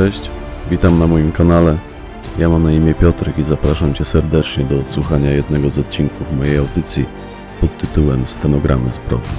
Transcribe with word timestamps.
Cześć, 0.00 0.30
witam 0.70 0.98
na 0.98 1.06
moim 1.06 1.32
kanale. 1.32 1.78
Ja 2.38 2.48
mam 2.48 2.62
na 2.62 2.72
imię 2.72 2.94
Piotrek 2.94 3.38
i 3.38 3.44
zapraszam 3.44 3.94
Cię 3.94 4.04
serdecznie 4.04 4.64
do 4.64 4.80
odsłuchania 4.80 5.30
jednego 5.30 5.70
z 5.70 5.78
odcinków 5.78 6.32
mojej 6.32 6.58
audycji 6.58 7.06
pod 7.60 7.78
tytułem 7.78 8.28
Stenogramy 8.28 8.92
zbrodni. 8.92 9.36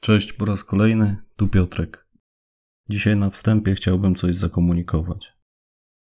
Cześć 0.00 0.32
po 0.32 0.44
raz 0.44 0.64
kolejny, 0.64 1.16
tu 1.36 1.48
Piotrek. 1.48 2.06
Dzisiaj 2.88 3.16
na 3.16 3.30
wstępie 3.30 3.74
chciałbym 3.74 4.14
coś 4.14 4.34
zakomunikować. 4.34 5.32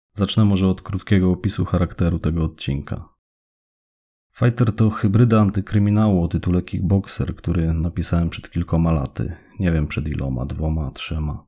Zacznę 0.09 0.45
może 0.45 0.67
od 0.67 0.81
krótkiego 0.81 1.31
opisu 1.31 1.65
charakteru 1.65 2.19
tego 2.19 2.43
odcinka. 2.43 3.10
Fighter 4.33 4.75
to 4.75 4.89
hybryda 4.89 5.41
antykryminału 5.41 6.23
o 6.23 6.27
tytule 6.27 6.61
Kickboxer, 6.61 7.35
który 7.35 7.73
napisałem 7.73 8.29
przed 8.29 8.49
kilkoma 8.49 8.91
laty. 8.91 9.35
Nie 9.59 9.71
wiem 9.71 9.87
przed 9.87 10.07
iloma, 10.07 10.45
dwoma, 10.45 10.91
trzema. 10.91 11.47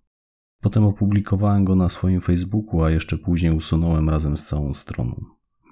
Potem 0.62 0.84
opublikowałem 0.84 1.66
go 1.66 1.75
na 1.75 1.90
swoim 1.90 2.22
Facebooku, 2.22 2.84
a 2.84 2.92
jeszcze 2.92 3.17
później 3.17 3.52
usunąłem 3.52 4.09
razem 4.09 4.38
z 4.38 4.45
całą 4.45 4.73
stroną. 4.73 5.25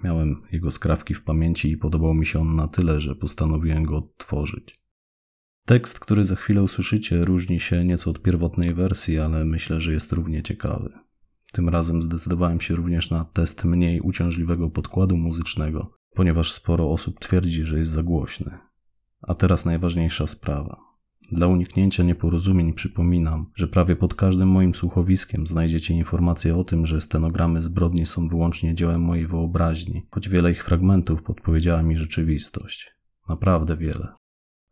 Miałem 0.04 0.42
jego 0.52 0.72
skrawki 0.72 1.14
w 1.14 1.24
pamięci 1.24 1.72
i 1.72 1.78
podobał 1.78 2.14
mi 2.14 2.26
się 2.26 2.40
on 2.40 2.56
na 2.56 2.68
tyle, 2.68 3.00
że 3.00 3.16
postanowiłem 3.16 3.84
go 3.84 3.98
odtworzyć. 3.98 4.82
Tekst, 5.66 6.00
który 6.00 6.26
za 6.26 6.36
chwilę 6.36 6.64
usłyszycie, 6.64 7.26
różni 7.26 7.60
się 7.60 7.86
nieco 7.86 8.10
od 8.10 8.22
pierwotnej 8.22 8.74
wersji, 8.74 9.20
ale 9.20 9.46
myślę, 9.46 9.82
że 9.82 9.94
jest 9.94 10.12
równie 10.12 10.44
ciekawy. 10.44 10.90
Tym 11.54 11.70
razem 11.70 12.04
zdecydowałem 12.04 12.62
się 12.62 12.76
również 12.76 13.12
na 13.12 13.26
test 13.26 13.66
mniej 13.66 14.00
uciążliwego 14.00 14.70
podkładu 14.70 15.18
muzycznego, 15.18 16.01
ponieważ 16.16 16.52
sporo 16.52 16.92
osób 16.92 17.20
twierdzi, 17.20 17.64
że 17.64 17.78
jest 17.78 17.92
za 17.92 18.04
głośny. 18.04 18.58
A 19.22 19.34
teraz 19.34 19.66
najważniejsza 19.66 20.28
sprawa. 20.28 20.92
Dla 21.32 21.48
uniknięcia 21.48 22.04
nieporozumień 22.04 22.74
przypominam, 22.74 23.46
że 23.56 23.68
prawie 23.68 23.96
pod 23.96 24.16
każdym 24.16 24.50
moim 24.50 24.76
słuchowiskiem 24.76 25.48
znajdziecie 25.48 25.94
informacje 25.94 26.56
o 26.56 26.64
tym, 26.64 26.86
że 26.86 27.02
stenogramy 27.02 27.62
zbrodni 27.62 28.06
są 28.06 28.28
wyłącznie 28.28 28.76
dziełem 28.76 29.02
mojej 29.02 29.28
wyobraźni, 29.28 30.08
choć 30.12 30.30
wiele 30.30 30.52
ich 30.52 30.64
fragmentów 30.64 31.24
podpowiedziała 31.24 31.84
mi 31.84 31.98
rzeczywistość. 31.98 32.92
Naprawdę 33.30 33.78
wiele. 33.78 34.21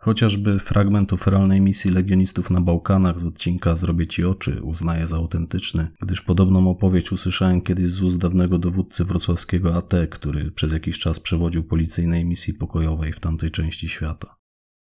Chociażby 0.02 0.60
fragment 0.60 1.14
o 1.14 1.18
feralnej 1.18 1.62
misji 1.62 1.92
legionistów 1.92 2.52
na 2.52 2.62
Bałkanach 2.62 3.20
z 3.20 3.26
odcinka 3.26 3.76
Zrobię 3.76 4.08
Ci 4.08 4.26
oczy 4.26 4.62
uznaję 4.62 5.08
za 5.08 5.16
autentyczny, 5.16 5.88
gdyż 6.02 6.22
podobną 6.22 6.70
opowieść 6.70 7.12
usłyszałem 7.12 7.62
kiedyś 7.62 7.90
z 7.92 8.02
ust 8.02 8.18
dawnego 8.18 8.58
dowódcy 8.58 9.06
wrocławskiego 9.06 9.76
AT, 9.76 9.94
który 10.10 10.52
przez 10.52 10.74
jakiś 10.74 11.00
czas 11.00 11.20
przewodził 11.20 11.64
policyjnej 11.64 12.26
misji 12.26 12.54
pokojowej 12.54 13.14
w 13.14 13.20
tamtej 13.20 13.52
części 13.52 13.90
świata. 13.90 14.36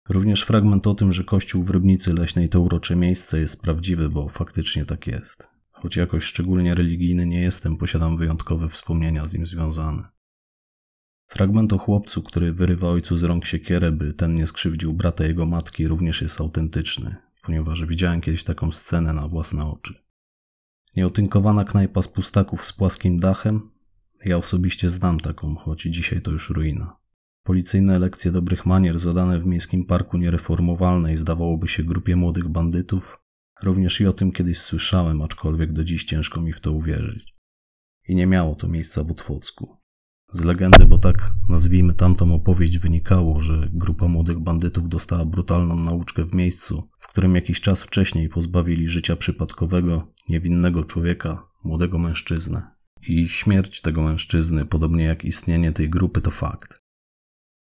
Również 0.08 0.42
fragment 0.42 0.86
o 0.86 0.94
tym, 0.94 1.12
że 1.12 1.24
kościół 1.24 1.62
w 1.62 1.70
Rybnicy 1.70 2.12
Leśnej 2.12 2.48
to 2.48 2.60
urocze 2.60 2.96
miejsce 2.96 3.40
jest 3.40 3.62
prawdziwy, 3.62 4.08
bo 4.08 4.28
faktycznie 4.28 4.84
tak 4.84 5.06
jest. 5.06 5.48
Choć 5.72 5.96
jakoś 5.96 6.24
szczególnie 6.24 6.74
religijny 6.74 7.26
nie 7.26 7.40
jestem, 7.40 7.76
posiadam 7.76 8.16
wyjątkowe 8.16 8.68
wspomnienia 8.68 9.26
z 9.26 9.34
nim 9.34 9.46
związane. 9.46 10.11
Fragment 11.32 11.72
o 11.72 11.78
chłopcu, 11.78 12.22
który 12.22 12.52
wyrywa 12.52 12.88
ojcu 12.88 13.16
z 13.16 13.22
rąk 13.22 13.46
siekierę, 13.46 13.92
by 13.92 14.12
ten 14.12 14.34
nie 14.34 14.46
skrzywdził 14.46 14.92
brata 14.92 15.24
jego 15.24 15.46
matki, 15.46 15.88
również 15.88 16.22
jest 16.22 16.40
autentyczny, 16.40 17.16
ponieważ 17.42 17.86
widziałem 17.86 18.20
kiedyś 18.20 18.44
taką 18.44 18.72
scenę 18.72 19.12
na 19.12 19.28
własne 19.28 19.64
oczy. 19.64 19.94
Nieotynkowana 20.96 21.64
knajpa 21.64 22.02
z 22.02 22.08
pustaków 22.08 22.64
z 22.64 22.72
płaskim 22.72 23.20
dachem? 23.20 23.70
Ja 24.24 24.36
osobiście 24.36 24.90
znam 24.90 25.20
taką, 25.20 25.54
choć 25.54 25.82
dzisiaj 25.82 26.22
to 26.22 26.30
już 26.30 26.50
ruina. 26.50 26.96
Policyjne 27.42 27.98
lekcje 27.98 28.32
dobrych 28.32 28.66
manier 28.66 28.98
zadane 28.98 29.40
w 29.40 29.46
miejskim 29.46 29.84
parku 29.84 30.18
niereformowalnej 30.18 31.16
zdawałoby 31.16 31.68
się 31.68 31.82
grupie 31.82 32.16
młodych 32.16 32.48
bandytów. 32.48 33.18
Również 33.62 34.00
i 34.00 34.06
o 34.06 34.12
tym 34.12 34.32
kiedyś 34.32 34.58
słyszałem, 34.58 35.22
aczkolwiek 35.22 35.72
do 35.72 35.84
dziś 35.84 36.04
ciężko 36.04 36.40
mi 36.40 36.52
w 36.52 36.60
to 36.60 36.72
uwierzyć. 36.72 37.34
I 38.08 38.14
nie 38.14 38.26
miało 38.26 38.54
to 38.54 38.68
miejsca 38.68 39.04
w 39.04 39.10
Otwocku. 39.10 39.81
Z 40.32 40.44
legendy, 40.44 40.84
bo 40.88 40.98
tak 40.98 41.34
nazwijmy 41.48 41.94
tamtą 41.94 42.34
opowieść, 42.34 42.78
wynikało, 42.78 43.40
że 43.40 43.68
grupa 43.72 44.08
młodych 44.08 44.40
bandytów 44.40 44.88
dostała 44.88 45.24
brutalną 45.24 45.76
nauczkę 45.76 46.24
w 46.24 46.34
miejscu, 46.34 46.88
w 46.98 47.08
którym 47.08 47.34
jakiś 47.34 47.60
czas 47.60 47.82
wcześniej 47.82 48.28
pozbawili 48.28 48.88
życia 48.88 49.16
przypadkowego, 49.16 50.12
niewinnego 50.28 50.84
człowieka, 50.84 51.48
młodego 51.64 51.98
mężczyznę. 51.98 52.62
I 53.08 53.28
śmierć 53.28 53.80
tego 53.80 54.02
mężczyzny, 54.02 54.64
podobnie 54.64 55.04
jak 55.04 55.24
istnienie 55.24 55.72
tej 55.72 55.90
grupy, 55.90 56.20
to 56.20 56.30
fakt. 56.30 56.82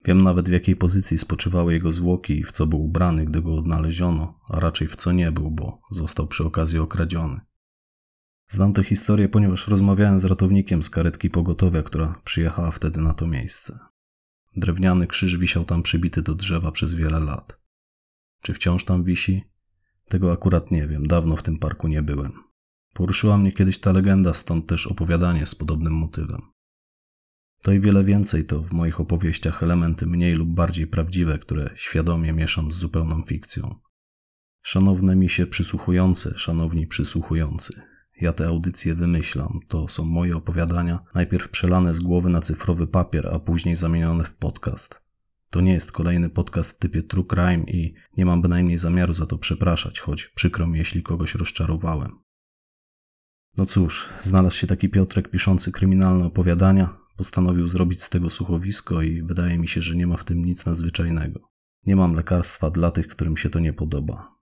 Wiem 0.05 0.23
nawet 0.23 0.49
w 0.49 0.51
jakiej 0.51 0.75
pozycji 0.75 1.17
spoczywały 1.17 1.73
jego 1.73 1.91
zwłoki 1.91 2.39
i 2.39 2.43
w 2.43 2.51
co 2.51 2.67
był 2.67 2.83
ubrany, 2.83 3.25
gdy 3.25 3.41
go 3.41 3.55
odnaleziono, 3.55 4.39
a 4.49 4.59
raczej 4.59 4.87
w 4.87 4.95
co 4.95 5.11
nie 5.11 5.31
był, 5.31 5.51
bo 5.51 5.81
został 5.91 6.27
przy 6.27 6.45
okazji 6.45 6.79
okradziony. 6.79 7.39
Znam 8.49 8.73
tę 8.73 8.83
historię, 8.83 9.29
ponieważ 9.29 9.67
rozmawiałem 9.67 10.19
z 10.19 10.25
ratownikiem 10.25 10.83
z 10.83 10.89
karetki 10.89 11.29
pogotowia, 11.29 11.83
która 11.83 12.15
przyjechała 12.23 12.71
wtedy 12.71 13.01
na 13.01 13.13
to 13.13 13.27
miejsce. 13.27 13.79
Drewniany 14.55 15.07
krzyż 15.07 15.37
wisiał 15.37 15.65
tam 15.65 15.83
przybity 15.83 16.21
do 16.21 16.35
drzewa 16.35 16.71
przez 16.71 16.93
wiele 16.93 17.19
lat. 17.19 17.59
Czy 18.41 18.53
wciąż 18.53 18.83
tam 18.83 19.03
wisi? 19.03 19.43
Tego 20.05 20.31
akurat 20.31 20.71
nie 20.71 20.87
wiem, 20.87 21.07
dawno 21.07 21.35
w 21.35 21.43
tym 21.43 21.57
parku 21.59 21.87
nie 21.87 22.01
byłem. 22.01 22.31
Poruszyła 22.93 23.37
mnie 23.37 23.51
kiedyś 23.51 23.79
ta 23.79 23.91
legenda, 23.91 24.33
stąd 24.33 24.67
też 24.67 24.87
opowiadanie 24.87 25.45
z 25.45 25.55
podobnym 25.55 25.93
motywem. 25.93 26.41
To 27.61 27.71
i 27.71 27.79
wiele 27.79 28.03
więcej 28.03 28.45
to 28.45 28.61
w 28.61 28.73
moich 28.73 28.99
opowieściach 28.99 29.63
elementy 29.63 30.05
mniej 30.05 30.35
lub 30.35 30.49
bardziej 30.49 30.87
prawdziwe, 30.87 31.39
które 31.39 31.69
świadomie 31.75 32.33
mieszam 32.33 32.71
z 32.71 32.75
zupełną 32.75 33.23
fikcją. 33.23 33.75
Szanowne 34.61 35.15
mi 35.15 35.29
się 35.29 35.47
przysłuchujące, 35.47 36.33
szanowni 36.37 36.87
przysłuchujący, 36.87 37.81
ja 38.21 38.33
te 38.33 38.47
audycje 38.47 38.95
wymyślam. 38.95 39.59
To 39.67 39.87
są 39.87 40.05
moje 40.05 40.37
opowiadania, 40.37 40.99
najpierw 41.15 41.49
przelane 41.49 41.93
z 41.93 41.99
głowy 41.99 42.29
na 42.29 42.41
cyfrowy 42.41 42.87
papier, 42.87 43.29
a 43.33 43.39
później 43.39 43.75
zamienione 43.75 44.23
w 44.23 44.33
podcast. 44.33 45.01
To 45.49 45.61
nie 45.61 45.73
jest 45.73 45.91
kolejny 45.91 46.29
podcast 46.29 46.71
w 46.71 46.77
typie 46.77 47.03
True 47.03 47.25
Crime 47.25 47.63
i 47.67 47.93
nie 48.17 48.25
mam 48.25 48.41
bynajmniej 48.41 48.77
zamiaru 48.77 49.13
za 49.13 49.25
to 49.25 49.37
przepraszać, 49.37 49.99
choć 49.99 50.27
przykro 50.27 50.67
mi, 50.67 50.77
jeśli 50.79 51.03
kogoś 51.03 51.35
rozczarowałem. 51.35 52.11
No 53.57 53.65
cóż, 53.65 54.09
znalazł 54.21 54.57
się 54.57 54.67
taki 54.67 54.89
Piotrek 54.89 55.29
piszący 55.29 55.71
kryminalne 55.71 56.25
opowiadania, 56.25 56.97
postanowił 57.17 57.67
zrobić 57.67 58.03
z 58.03 58.09
tego 58.09 58.29
słuchowisko 58.29 59.01
i 59.01 59.23
wydaje 59.23 59.57
mi 59.57 59.67
się, 59.67 59.81
że 59.81 59.95
nie 59.95 60.07
ma 60.07 60.17
w 60.17 60.25
tym 60.25 60.45
nic 60.45 60.65
nadzwyczajnego. 60.65 61.39
Nie 61.85 61.95
mam 61.95 62.13
lekarstwa 62.13 62.69
dla 62.69 62.91
tych, 62.91 63.07
którym 63.07 63.37
się 63.37 63.49
to 63.49 63.59
nie 63.59 63.73
podoba. 63.73 64.36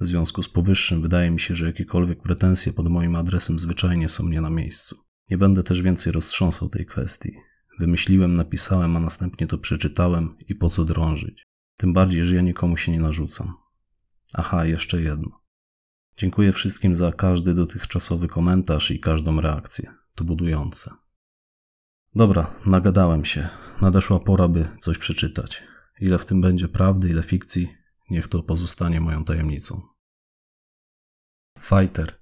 W 0.00 0.06
związku 0.06 0.42
z 0.42 0.48
powyższym 0.48 1.02
wydaje 1.02 1.30
mi 1.30 1.40
się, 1.40 1.54
że 1.54 1.66
jakiekolwiek 1.66 2.22
pretensje 2.22 2.72
pod 2.72 2.88
moim 2.88 3.16
adresem 3.16 3.58
zwyczajnie 3.58 4.08
są 4.08 4.28
nie 4.28 4.40
na 4.40 4.50
miejscu. 4.50 4.96
Nie 5.30 5.38
będę 5.38 5.62
też 5.62 5.82
więcej 5.82 6.12
roztrząsał 6.12 6.68
tej 6.68 6.86
kwestii. 6.86 7.32
Wymyśliłem, 7.78 8.36
napisałem, 8.36 8.96
a 8.96 9.00
następnie 9.00 9.46
to 9.46 9.58
przeczytałem 9.58 10.36
i 10.48 10.54
po 10.54 10.70
co 10.70 10.84
drążyć. 10.84 11.42
Tym 11.76 11.92
bardziej, 11.92 12.24
że 12.24 12.36
ja 12.36 12.42
nikomu 12.42 12.76
się 12.76 12.92
nie 12.92 13.00
narzucam. 13.00 13.54
Aha, 14.34 14.64
jeszcze 14.64 15.02
jedno. 15.02 15.40
Dziękuję 16.16 16.52
wszystkim 16.52 16.94
za 16.94 17.12
każdy 17.12 17.54
dotychczasowy 17.54 18.28
komentarz 18.28 18.90
i 18.90 19.00
każdą 19.00 19.40
reakcję. 19.40 19.94
To 20.14 20.24
budujące. 20.24 20.90
Dobra, 22.14 22.54
nagadałem 22.66 23.24
się. 23.24 23.48
Nadeszła 23.80 24.18
pora, 24.18 24.48
by 24.48 24.68
coś 24.80 24.98
przeczytać. 24.98 25.62
Ile 26.00 26.18
w 26.18 26.26
tym 26.26 26.40
będzie 26.40 26.68
prawdy, 26.68 27.08
ile 27.08 27.22
fikcji, 27.22 27.77
Niech 28.10 28.28
to 28.28 28.42
pozostanie 28.42 29.00
moją 29.00 29.24
tajemnicą. 29.24 29.82
Fighter. 31.60 32.14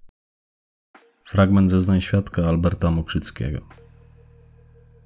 Fragment 1.24 1.70
zeznań 1.70 2.00
świadka 2.00 2.48
Alberta 2.48 2.90
Mokrzyckiego. 2.90 3.60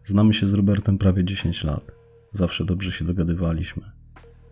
Znamy 0.04 0.34
się 0.34 0.48
z 0.48 0.52
Robertem 0.52 0.98
prawie 0.98 1.24
10 1.24 1.64
lat. 1.64 1.92
Zawsze 2.32 2.64
dobrze 2.64 2.92
się 2.92 3.04
dogadywaliśmy. 3.04 3.82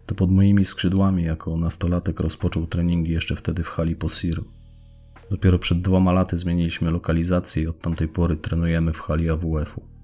To 0.06 0.14
pod 0.14 0.30
moimi 0.30 0.64
skrzydłami 0.64 1.24
jako 1.24 1.56
nastolatek 1.56 2.20
rozpoczął 2.20 2.66
treningi 2.66 3.12
jeszcze 3.12 3.36
wtedy 3.36 3.62
w 3.62 3.68
hali 3.68 3.96
Posiru. 3.96 4.44
Dopiero 5.30 5.58
przed 5.58 5.80
dwoma 5.80 6.12
laty 6.12 6.38
zmieniliśmy 6.38 6.90
lokalizację 6.90 7.62
i 7.62 7.66
od 7.66 7.78
tamtej 7.78 8.08
pory 8.08 8.36
trenujemy 8.36 8.92
w 8.92 9.00
hali 9.00 9.30
AWF-u. 9.30 9.97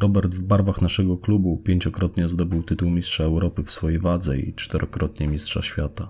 Robert 0.00 0.34
w 0.34 0.42
barwach 0.42 0.82
naszego 0.82 1.18
klubu 1.18 1.56
pięciokrotnie 1.56 2.28
zdobył 2.28 2.62
tytuł 2.62 2.90
mistrza 2.90 3.24
Europy 3.24 3.62
w 3.62 3.70
swojej 3.70 3.98
wadze 3.98 4.38
i 4.38 4.54
czterokrotnie 4.54 5.28
mistrza 5.28 5.62
świata. 5.62 6.08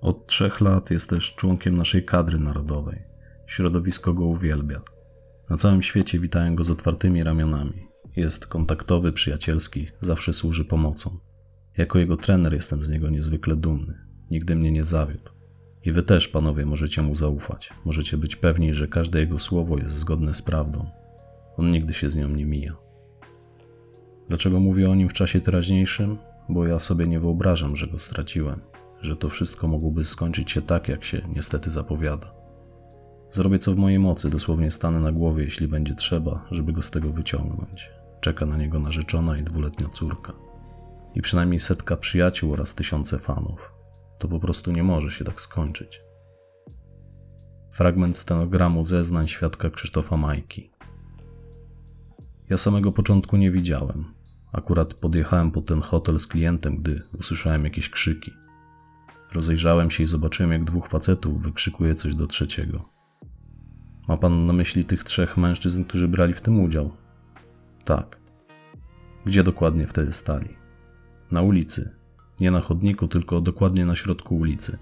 Od 0.00 0.26
trzech 0.26 0.60
lat 0.60 0.90
jest 0.90 1.10
też 1.10 1.34
członkiem 1.34 1.76
naszej 1.76 2.04
kadry 2.04 2.38
narodowej. 2.38 3.02
Środowisko 3.46 4.14
go 4.14 4.24
uwielbia. 4.24 4.80
Na 5.50 5.56
całym 5.56 5.82
świecie 5.82 6.18
witają 6.18 6.56
go 6.56 6.64
z 6.64 6.70
otwartymi 6.70 7.24
ramionami. 7.24 7.88
Jest 8.16 8.46
kontaktowy, 8.46 9.12
przyjacielski, 9.12 9.86
zawsze 10.00 10.32
służy 10.32 10.64
pomocą. 10.64 11.18
Jako 11.78 11.98
jego 11.98 12.16
trener 12.16 12.54
jestem 12.54 12.84
z 12.84 12.88
niego 12.88 13.10
niezwykle 13.10 13.56
dumny. 13.56 13.98
Nigdy 14.30 14.56
mnie 14.56 14.72
nie 14.72 14.84
zawiódł. 14.84 15.30
I 15.84 15.92
wy 15.92 16.02
też, 16.02 16.28
panowie, 16.28 16.66
możecie 16.66 17.02
mu 17.02 17.14
zaufać. 17.14 17.70
Możecie 17.84 18.16
być 18.16 18.36
pewni, 18.36 18.74
że 18.74 18.88
każde 18.88 19.20
jego 19.20 19.38
słowo 19.38 19.78
jest 19.78 19.96
zgodne 19.96 20.34
z 20.34 20.42
prawdą. 20.42 20.86
On 21.56 21.72
nigdy 21.72 21.94
się 21.94 22.08
z 22.08 22.16
nią 22.16 22.28
nie 22.28 22.46
mija. 22.46 22.87
Dlaczego 24.28 24.60
mówię 24.60 24.90
o 24.90 24.94
nim 24.94 25.08
w 25.08 25.12
czasie 25.12 25.40
teraźniejszym? 25.40 26.18
Bo 26.48 26.66
ja 26.66 26.78
sobie 26.78 27.06
nie 27.06 27.20
wyobrażam, 27.20 27.76
że 27.76 27.86
go 27.86 27.98
straciłem, 27.98 28.60
że 29.00 29.16
to 29.16 29.28
wszystko 29.28 29.68
mogłoby 29.68 30.04
skończyć 30.04 30.50
się 30.50 30.62
tak, 30.62 30.88
jak 30.88 31.04
się 31.04 31.22
niestety 31.34 31.70
zapowiada. 31.70 32.34
Zrobię 33.30 33.58
co 33.58 33.74
w 33.74 33.76
mojej 33.76 33.98
mocy, 33.98 34.30
dosłownie 34.30 34.70
stanę 34.70 35.00
na 35.00 35.12
głowie, 35.12 35.44
jeśli 35.44 35.68
będzie 35.68 35.94
trzeba, 35.94 36.46
żeby 36.50 36.72
go 36.72 36.82
z 36.82 36.90
tego 36.90 37.12
wyciągnąć. 37.12 37.90
Czeka 38.20 38.46
na 38.46 38.56
niego 38.56 38.78
narzeczona 38.78 39.38
i 39.38 39.42
dwuletnia 39.42 39.88
córka. 39.88 40.32
I 41.14 41.22
przynajmniej 41.22 41.60
setka 41.60 41.96
przyjaciół 41.96 42.52
oraz 42.52 42.74
tysiące 42.74 43.18
fanów. 43.18 43.72
To 44.18 44.28
po 44.28 44.40
prostu 44.40 44.72
nie 44.72 44.82
może 44.82 45.10
się 45.10 45.24
tak 45.24 45.40
skończyć. 45.40 46.00
Fragment 47.72 48.18
stenogramu 48.18 48.84
zeznań 48.84 49.28
świadka 49.28 49.70
Krzysztofa 49.70 50.16
Majki. 50.16 50.70
Ja 52.50 52.56
samego 52.56 52.92
początku 52.92 53.36
nie 53.36 53.50
widziałem. 53.50 54.17
Akurat 54.52 54.94
podjechałem 54.94 55.50
pod 55.50 55.66
ten 55.66 55.80
hotel 55.80 56.18
z 56.18 56.26
klientem, 56.26 56.76
gdy 56.76 57.02
usłyszałem 57.18 57.64
jakieś 57.64 57.90
krzyki. 57.90 58.32
Rozejrzałem 59.32 59.90
się 59.90 60.02
i 60.02 60.06
zobaczyłem, 60.06 60.52
jak 60.52 60.64
dwóch 60.64 60.88
facetów 60.88 61.42
wykrzykuje 61.42 61.94
coś 61.94 62.14
do 62.14 62.26
trzeciego. 62.26 62.88
Ma 64.08 64.16
pan 64.16 64.46
na 64.46 64.52
myśli 64.52 64.84
tych 64.84 65.04
trzech 65.04 65.36
mężczyzn, 65.36 65.84
którzy 65.84 66.08
brali 66.08 66.32
w 66.32 66.40
tym 66.40 66.60
udział? 66.60 66.96
Tak. 67.84 68.18
Gdzie 69.24 69.42
dokładnie 69.42 69.86
wtedy 69.86 70.12
stali? 70.12 70.48
Na 71.30 71.42
ulicy. 71.42 71.96
Nie 72.40 72.50
na 72.50 72.60
chodniku, 72.60 73.08
tylko 73.08 73.40
dokładnie 73.40 73.86
na 73.86 73.94
środku 73.94 74.36
ulicy. 74.36 74.78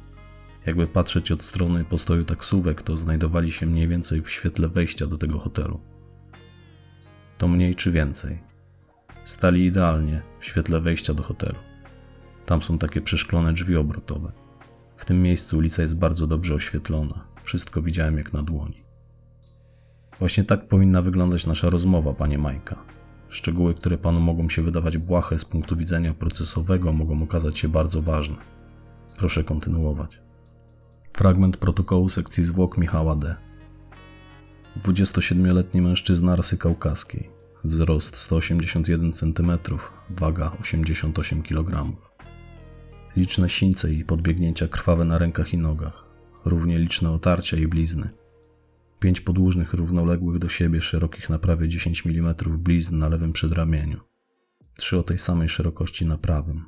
Jakby 0.67 0.87
patrzeć 0.87 1.33
od 1.33 1.43
strony 1.43 1.85
postoju 1.85 2.25
taksówek, 2.25 2.83
to 2.83 2.97
znajdowali 2.97 3.53
się 3.53 3.67
mniej 3.67 3.89
więcej 3.89 4.23
w 4.23 4.31
świetle 4.31 4.69
wejścia 4.69 5.07
do 5.07 5.17
tego 5.17 5.39
hotelu. 5.39 5.81
To 7.39 7.49
mniej 7.49 7.75
czy 7.75 7.93
więcej. 7.93 8.46
Stali 9.27 9.65
idealnie 9.65 10.23
w 10.39 10.45
świetle 10.45 10.81
wejścia 10.81 11.15
do 11.15 11.23
hotelu. 11.23 11.59
Tam 12.45 12.63
są 12.63 12.79
takie 12.79 13.01
przeszklone 13.01 13.53
drzwi 13.53 13.77
obrotowe. 13.77 14.33
W 14.97 15.05
tym 15.05 15.23
miejscu 15.23 15.59
ulica 15.59 15.83
jest 15.83 15.99
bardzo 15.99 16.27
dobrze 16.27 16.55
oświetlona. 16.55 17.27
Wszystko 17.43 17.83
widziałem 17.83 18.19
jak 18.19 18.33
na 18.33 18.43
dłoni. 18.43 18.85
Właśnie 20.19 20.45
tak 20.45 20.69
powinna 20.69 21.03
wyglądać 21.03 21.47
nasza 21.47 21.71
rozmowa, 21.71 22.15
panie 22.15 22.39
Majka. 22.39 22.85
Szczegóły, 23.29 23.75
które 23.75 23.99
panu 23.99 24.21
mogą 24.21 24.49
się 24.49 24.63
wydawać 24.63 24.99
błahe 24.99 25.39
z 25.39 25.45
punktu 25.45 25.77
widzenia 25.77 26.15
procesowego, 26.15 26.93
mogą 26.93 27.23
okazać 27.23 27.59
się 27.59 27.69
bardzo 27.69 28.03
ważne. 28.03 28.37
Proszę 29.19 29.45
kontynuować. 29.45 30.21
Fragment 31.17 31.57
protokołu 31.57 32.09
sekcji 32.09 32.45
zwłok 32.45 32.79
Michała 32.79 33.17
D. 33.17 33.37
27-letni 34.83 35.81
mężczyzna 35.81 36.37
rasy 36.37 36.59
kaukaskiej. 36.59 37.36
Wzrost 37.67 38.17
181 38.17 39.13
cm, 39.13 39.59
waga 40.11 40.57
88 40.61 41.43
kg. 41.43 41.97
Liczne 43.17 43.49
sińce 43.49 43.93
i 43.93 44.05
podbiegnięcia 44.05 44.69
krwawe 44.69 45.05
na 45.05 45.19
rękach 45.19 45.55
i 45.55 45.59
nogach. 45.59 46.05
Równie 46.45 46.79
liczne 46.79 47.11
otarcia 47.11 47.57
i 47.57 47.67
blizny. 47.67 48.11
Pięć 48.99 49.21
podłużnych, 49.21 49.75
równoległych 49.75 50.39
do 50.39 50.49
siebie, 50.49 50.81
szerokich 50.81 51.31
na 51.31 51.39
prawie 51.39 51.69
10 51.69 52.07
mm 52.07 52.35
blizn 52.59 52.99
na 52.99 53.09
lewym 53.09 53.33
przedramieniu. 53.33 54.01
Trzy 54.79 54.99
o 54.99 55.03
tej 55.03 55.19
samej 55.19 55.49
szerokości 55.49 56.07
na 56.07 56.19
prawym. 56.19 56.65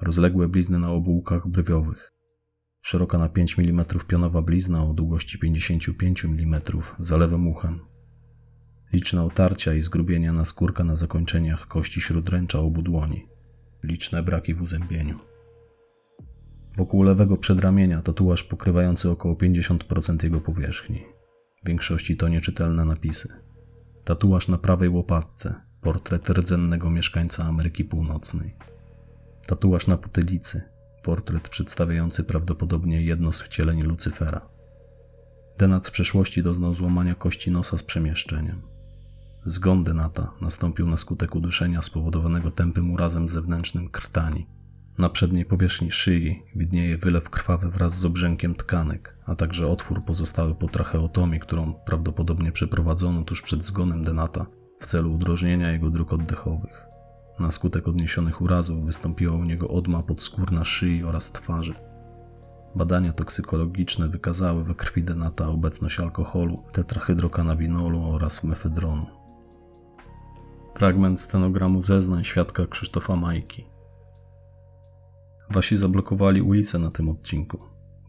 Rozległe 0.00 0.48
blizny 0.48 0.78
na 0.78 0.90
obu 0.90 1.10
łukach 1.10 1.48
brwiowych. 1.48 2.12
Szeroka 2.82 3.18
na 3.18 3.28
5 3.28 3.58
mm 3.58 3.84
pionowa 4.08 4.42
blizna 4.42 4.84
o 4.84 4.94
długości 4.94 5.38
55 5.38 6.24
mm 6.24 6.60
za 6.98 7.16
lewym 7.16 7.48
uchem. 7.48 7.80
Liczne 8.92 9.22
otarcia 9.22 9.74
i 9.74 9.80
zgrubienia 9.80 10.32
na 10.32 10.44
skórka 10.44 10.84
na 10.84 10.96
zakończeniach 10.96 11.66
kości 11.66 12.00
śródręcza 12.00 12.58
obu 12.58 12.82
dłoni. 12.82 13.28
Liczne 13.82 14.22
braki 14.22 14.54
w 14.54 14.62
uzębieniu. 14.62 15.18
Wokół 16.76 17.02
lewego 17.02 17.36
przedramienia 17.36 18.02
tatuaż 18.02 18.44
pokrywający 18.44 19.10
około 19.10 19.34
50% 19.34 20.24
jego 20.24 20.40
powierzchni. 20.40 21.04
W 21.64 21.66
większości 21.66 22.16
to 22.16 22.28
nieczytelne 22.28 22.84
napisy. 22.84 23.28
Tatuaż 24.04 24.48
na 24.48 24.58
prawej 24.58 24.88
łopatce, 24.88 25.54
portret 25.80 26.28
rdzennego 26.30 26.90
mieszkańca 26.90 27.44
Ameryki 27.44 27.84
Północnej. 27.84 28.56
Tatuaż 29.46 29.86
na 29.86 29.96
potylicy, 29.96 30.62
portret 31.02 31.48
przedstawiający 31.48 32.24
prawdopodobnie 32.24 33.02
jedno 33.02 33.32
z 33.32 33.40
wcieleń 33.40 33.82
Lucyfera. 33.82 34.48
Denat 35.58 35.88
w 35.88 35.90
przeszłości 35.90 36.42
doznał 36.42 36.74
złamania 36.74 37.14
kości 37.14 37.50
nosa 37.50 37.78
z 37.78 37.82
przemieszczeniem. 37.82 38.77
Zgon 39.44 39.84
Denata 39.84 40.32
nastąpił 40.40 40.86
na 40.86 40.96
skutek 40.96 41.34
uduszenia 41.34 41.82
spowodowanego 41.82 42.50
tępym 42.50 42.90
urazem 42.90 43.28
zewnętrznym 43.28 43.88
krtani. 43.88 44.46
Na 44.98 45.08
przedniej 45.08 45.44
powierzchni 45.44 45.90
szyi 45.90 46.42
widnieje 46.56 46.98
wylew 46.98 47.30
krwawy 47.30 47.70
wraz 47.70 47.98
z 47.98 48.04
obrzękiem 48.04 48.54
tkanek, 48.54 49.18
a 49.26 49.34
także 49.34 49.66
otwór 49.66 50.04
pozostały 50.04 50.54
po 50.54 50.68
tracheotomii, 50.68 51.40
którą 51.40 51.72
prawdopodobnie 51.72 52.52
przeprowadzono 52.52 53.24
tuż 53.24 53.42
przed 53.42 53.62
zgonem 53.62 54.04
Denata 54.04 54.46
w 54.80 54.86
celu 54.86 55.14
udrożnienia 55.14 55.72
jego 55.72 55.90
dróg 55.90 56.12
oddechowych. 56.12 56.86
Na 57.40 57.52
skutek 57.52 57.88
odniesionych 57.88 58.40
urazów 58.40 58.84
wystąpiła 58.84 59.36
u 59.36 59.44
niego 59.44 59.68
odma 59.68 60.02
podskórna 60.02 60.64
szyi 60.64 61.04
oraz 61.04 61.32
twarzy. 61.32 61.74
Badania 62.76 63.12
toksykologiczne 63.12 64.08
wykazały 64.08 64.64
we 64.64 64.74
krwi 64.74 65.02
Denata 65.02 65.48
obecność 65.48 66.00
alkoholu, 66.00 66.64
tetrahydrokanabinolu 66.72 68.12
oraz 68.12 68.44
mefedronu. 68.44 69.17
Fragment 70.78 71.20
stenogramu 71.20 71.82
zeznań 71.82 72.24
świadka 72.24 72.66
Krzysztofa 72.66 73.16
Majki. 73.16 73.64
Wasi 75.50 75.76
zablokowali 75.76 76.42
ulicę 76.42 76.78
na 76.78 76.90
tym 76.90 77.08
odcinku, 77.08 77.58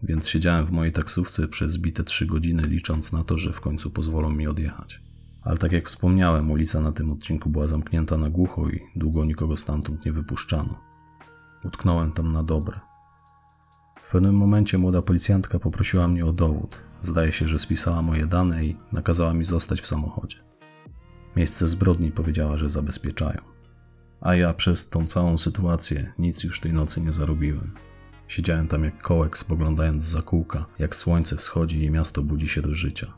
więc 0.04 0.28
siedziałem 0.28 0.66
w 0.66 0.72
mojej 0.72 0.92
taksówce 0.92 1.48
przez 1.48 1.78
bite 1.78 2.04
trzy 2.04 2.26
godziny, 2.26 2.64
licząc 2.68 3.12
na 3.12 3.24
to, 3.24 3.38
że 3.38 3.54
w 3.54 3.62
końcu 3.62 3.92
pozwolą 3.92 4.32
mi 4.32 4.48
odjechać. 4.48 5.02
Ale 5.42 5.58
tak 5.58 5.72
jak 5.72 5.88
wspomniałem, 5.88 6.52
ulica 6.52 6.82
na 6.82 6.92
tym 6.92 7.12
odcinku 7.12 7.50
była 7.50 7.68
zamknięta 7.68 8.18
na 8.18 8.30
głucho 8.30 8.70
i 8.70 8.80
długo 8.96 9.26
nikogo 9.26 9.58
stamtąd 9.58 10.06
nie 10.06 10.12
wypuszczano. 10.12 10.80
Utknąłem 11.66 12.12
tam 12.12 12.32
na 12.32 12.44
dobre. 12.44 12.80
W 14.02 14.12
pewnym 14.12 14.36
momencie 14.36 14.78
młoda 14.78 15.02
policjantka 15.02 15.60
poprosiła 15.60 16.08
mnie 16.08 16.26
o 16.26 16.32
dowód. 16.32 16.82
Zdaje 17.02 17.32
się, 17.32 17.48
że 17.48 17.60
spisała 17.60 18.02
moje 18.02 18.26
dane 18.26 18.66
i 18.66 18.78
nakazała 18.92 19.34
mi 19.34 19.46
zostać 19.46 19.82
w 19.82 19.88
samochodzie. 19.88 20.49
Miejsce 21.36 21.68
zbrodni 21.68 22.12
powiedziała, 22.12 22.58
że 22.58 22.70
zabezpieczają. 22.70 23.42
A 24.22 24.36
ja 24.36 24.54
przez 24.54 24.90
tą 24.90 25.08
całą 25.08 25.38
sytuację 25.38 26.14
nic 26.20 26.44
już 26.44 26.60
tej 26.60 26.74
nocy 26.74 27.02
nie 27.02 27.12
zarobiłem. 27.12 27.72
Siedziałem 28.28 28.68
tam 28.68 28.84
jak 28.84 29.02
kołek, 29.02 29.38
spoglądając 29.38 30.04
za 30.04 30.22
kółka, 30.22 30.66
jak 30.80 30.96
słońce 30.96 31.36
wschodzi 31.36 31.84
i 31.84 31.92
miasto 31.92 32.24
budzi 32.24 32.48
się 32.48 32.62
do 32.62 32.74
życia. 32.74 33.14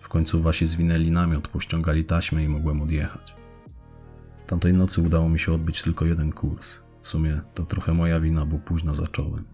W 0.00 0.08
końcu 0.08 0.42
wasi 0.42 0.66
zwinęli 0.66 1.10
namiot, 1.10 1.48
pościągali 1.48 2.04
taśmę 2.04 2.44
i 2.44 2.48
mogłem 2.48 2.82
odjechać. 2.82 3.36
Tamtej 4.46 4.72
nocy 4.72 5.02
udało 5.02 5.28
mi 5.28 5.38
się 5.38 5.52
odbyć 5.52 5.82
tylko 5.82 6.04
jeden 6.04 6.32
kurs. 6.32 6.78
W 7.00 7.08
sumie 7.08 7.40
to 7.54 7.64
trochę 7.64 7.94
moja 7.94 8.20
wina, 8.20 8.46
bo 8.46 8.58
późno 8.58 8.94
zacząłem. 8.94 9.44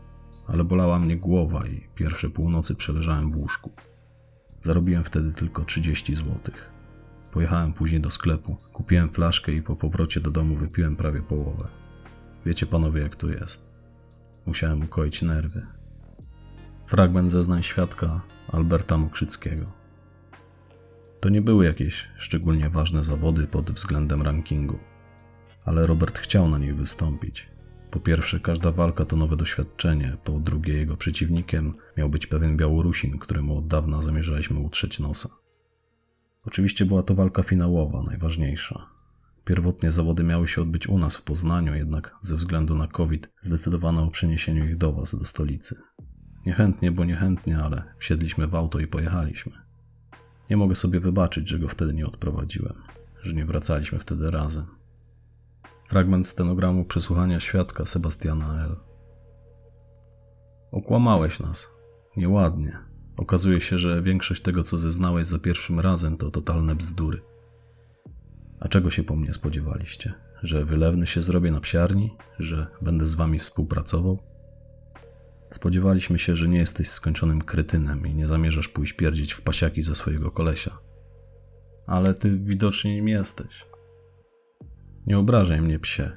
Ale 0.46 0.64
bolała 0.64 0.98
mnie 0.98 1.16
głowa 1.16 1.66
i 1.66 1.88
pierwsze 1.94 2.30
północy 2.30 2.74
przeleżałem 2.74 3.32
w 3.32 3.36
łóżku. 3.36 3.72
Zarobiłem 4.62 5.04
wtedy 5.04 5.32
tylko 5.32 5.64
30 5.64 6.14
złotych. 6.14 6.79
Pojechałem 7.32 7.72
później 7.72 8.00
do 8.00 8.10
sklepu, 8.10 8.56
kupiłem 8.72 9.08
flaszkę 9.08 9.52
i 9.52 9.62
po 9.62 9.76
powrocie 9.76 10.20
do 10.20 10.30
domu 10.30 10.56
wypiłem 10.56 10.96
prawie 10.96 11.22
połowę. 11.22 11.68
Wiecie 12.46 12.66
panowie, 12.66 13.02
jak 13.02 13.16
to 13.16 13.28
jest. 13.28 13.70
Musiałem 14.46 14.82
ukoić 14.82 15.22
nerwy. 15.22 15.66
Fragment 16.86 17.30
zeznań 17.30 17.62
świadka 17.62 18.20
Alberta 18.48 18.98
Mokrzyckiego. 18.98 19.72
To 21.20 21.28
nie 21.28 21.42
były 21.42 21.64
jakieś 21.64 22.10
szczególnie 22.16 22.70
ważne 22.70 23.02
zawody 23.02 23.46
pod 23.46 23.72
względem 23.72 24.22
rankingu, 24.22 24.78
ale 25.64 25.86
Robert 25.86 26.18
chciał 26.18 26.48
na 26.48 26.58
nich 26.58 26.76
wystąpić. 26.76 27.48
Po 27.90 28.00
pierwsze, 28.00 28.40
każda 28.40 28.72
walka 28.72 29.04
to 29.04 29.16
nowe 29.16 29.36
doświadczenie, 29.36 30.16
po 30.24 30.38
drugie, 30.38 30.74
jego 30.74 30.96
przeciwnikiem 30.96 31.72
miał 31.96 32.08
być 32.08 32.26
pewien 32.26 32.56
Białorusin, 32.56 33.18
któremu 33.18 33.58
od 33.58 33.66
dawna 33.66 34.02
zamierzaliśmy 34.02 34.60
utrzeć 34.60 35.00
nosa. 35.00 35.28
Oczywiście 36.46 36.84
była 36.86 37.02
to 37.02 37.14
walka 37.14 37.42
finałowa, 37.42 38.02
najważniejsza. 38.06 38.86
Pierwotnie 39.44 39.90
zawody 39.90 40.24
miały 40.24 40.48
się 40.48 40.62
odbyć 40.62 40.88
u 40.88 40.98
nas 40.98 41.16
w 41.16 41.22
Poznaniu, 41.22 41.74
jednak 41.74 42.14
ze 42.20 42.36
względu 42.36 42.74
na 42.74 42.86
COVID 42.86 43.32
zdecydowano 43.40 44.04
o 44.04 44.08
przeniesieniu 44.08 44.64
ich 44.64 44.76
do 44.76 44.92
Was, 44.92 45.18
do 45.18 45.24
stolicy. 45.24 45.76
Niechętnie, 46.46 46.92
bo 46.92 47.04
niechętnie, 47.04 47.58
ale 47.58 47.94
wsiedliśmy 47.98 48.46
w 48.46 48.54
auto 48.54 48.78
i 48.78 48.86
pojechaliśmy. 48.86 49.52
Nie 50.50 50.56
mogę 50.56 50.74
sobie 50.74 51.00
wybaczyć, 51.00 51.48
że 51.48 51.58
go 51.58 51.68
wtedy 51.68 51.94
nie 51.94 52.06
odprowadziłem, 52.06 52.82
że 53.22 53.34
nie 53.34 53.44
wracaliśmy 53.44 53.98
wtedy 53.98 54.30
razem. 54.30 54.66
Fragment 55.88 56.28
stenogramu 56.28 56.84
przesłuchania 56.84 57.40
świadka 57.40 57.86
Sebastiana 57.86 58.64
L. 58.64 58.76
Okłamałeś 60.72 61.40
nas. 61.40 61.70
Nieładnie. 62.16 62.89
Okazuje 63.20 63.60
się, 63.60 63.78
że 63.78 64.02
większość 64.02 64.42
tego, 64.42 64.62
co 64.62 64.78
zeznałeś 64.78 65.26
za 65.26 65.38
pierwszym 65.38 65.80
razem, 65.80 66.16
to 66.16 66.30
totalne 66.30 66.74
bzdury. 66.74 67.20
A 68.60 68.68
czego 68.68 68.90
się 68.90 69.04
po 69.04 69.16
mnie 69.16 69.34
spodziewaliście? 69.34 70.14
że 70.42 70.64
wylewny 70.64 71.06
się 71.06 71.22
zrobię 71.22 71.50
na 71.50 71.60
psiarni, 71.60 72.16
że 72.38 72.66
będę 72.82 73.04
z 73.04 73.14
wami 73.14 73.38
współpracował? 73.38 74.18
Spodziewaliśmy 75.50 76.18
się, 76.18 76.36
że 76.36 76.48
nie 76.48 76.58
jesteś 76.58 76.88
skończonym 76.88 77.42
kretynem 77.42 78.06
i 78.06 78.14
nie 78.14 78.26
zamierzasz 78.26 78.68
pójść 78.68 78.92
pierdzić 78.92 79.32
w 79.32 79.42
pasiaki 79.42 79.82
za 79.82 79.94
swojego 79.94 80.30
kolesia. 80.30 80.78
Ale 81.86 82.14
ty 82.14 82.38
widocznie 82.38 82.94
nim 82.94 83.08
jesteś. 83.08 83.66
Nie 85.06 85.18
obrażaj 85.18 85.60
mnie, 85.60 85.78
psie. 85.78 86.10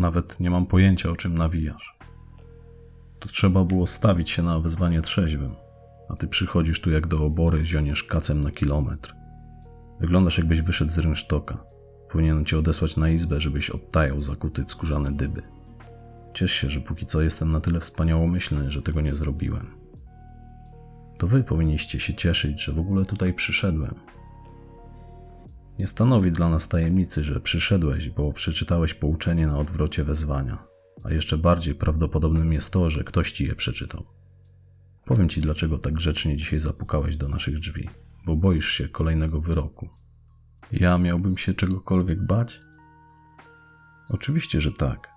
Nawet 0.00 0.40
nie 0.40 0.50
mam 0.50 0.66
pojęcia, 0.66 1.10
o 1.10 1.16
czym 1.16 1.38
nawijasz. 1.38 1.98
To 3.20 3.28
trzeba 3.28 3.64
było 3.64 3.86
stawić 3.86 4.30
się 4.30 4.42
na 4.42 4.60
wezwanie 4.60 5.02
trzeźwym, 5.02 5.54
a 6.08 6.16
ty 6.16 6.28
przychodzisz 6.28 6.80
tu 6.80 6.90
jak 6.90 7.06
do 7.06 7.24
obory, 7.24 7.64
zioniesz 7.64 8.04
kacem 8.04 8.40
na 8.40 8.50
kilometr. 8.50 9.14
Wyglądasz 10.00 10.38
jakbyś 10.38 10.60
wyszedł 10.62 10.90
z 10.90 10.98
rynsztoka. 10.98 11.64
Powinienem 12.10 12.44
cię 12.44 12.58
odesłać 12.58 12.96
na 12.96 13.08
izbę, 13.08 13.40
żebyś 13.40 13.70
odtajał 13.70 14.20
zakuty 14.20 14.64
w 14.64 14.72
skórzane 14.72 15.12
dyby. 15.12 15.42
Ciesz 16.34 16.52
się, 16.52 16.70
że 16.70 16.80
póki 16.80 17.06
co 17.06 17.22
jestem 17.22 17.52
na 17.52 17.60
tyle 17.60 17.80
wspaniałomyślny, 17.80 18.70
że 18.70 18.82
tego 18.82 19.00
nie 19.00 19.14
zrobiłem. 19.14 19.70
To 21.18 21.26
wy 21.26 21.44
powinniście 21.44 22.00
się 22.00 22.14
cieszyć, 22.14 22.64
że 22.64 22.72
w 22.72 22.78
ogóle 22.78 23.04
tutaj 23.04 23.34
przyszedłem. 23.34 23.94
Nie 25.78 25.86
stanowi 25.86 26.32
dla 26.32 26.48
nas 26.48 26.68
tajemnicy, 26.68 27.24
że 27.24 27.40
przyszedłeś, 27.40 28.08
bo 28.08 28.32
przeczytałeś 28.32 28.94
pouczenie 28.94 29.46
na 29.46 29.58
odwrocie 29.58 30.04
wezwania, 30.04 30.66
a 31.04 31.12
jeszcze 31.12 31.38
bardziej 31.38 31.74
prawdopodobnym 31.74 32.52
jest 32.52 32.72
to, 32.72 32.90
że 32.90 33.04
ktoś 33.04 33.32
ci 33.32 33.46
je 33.46 33.54
przeczytał. 33.54 34.06
Powiem 35.06 35.28
ci, 35.28 35.40
dlaczego 35.40 35.78
tak 35.78 35.94
grzecznie 35.94 36.36
dzisiaj 36.36 36.58
zapukałeś 36.58 37.16
do 37.16 37.28
naszych 37.28 37.58
drzwi, 37.58 37.88
bo 38.26 38.36
boisz 38.36 38.68
się 38.68 38.88
kolejnego 38.88 39.40
wyroku. 39.40 39.88
Ja 40.72 40.98
miałbym 40.98 41.36
się 41.36 41.54
czegokolwiek 41.54 42.26
bać? 42.26 42.60
Oczywiście, 44.08 44.60
że 44.60 44.72
tak. 44.72 45.08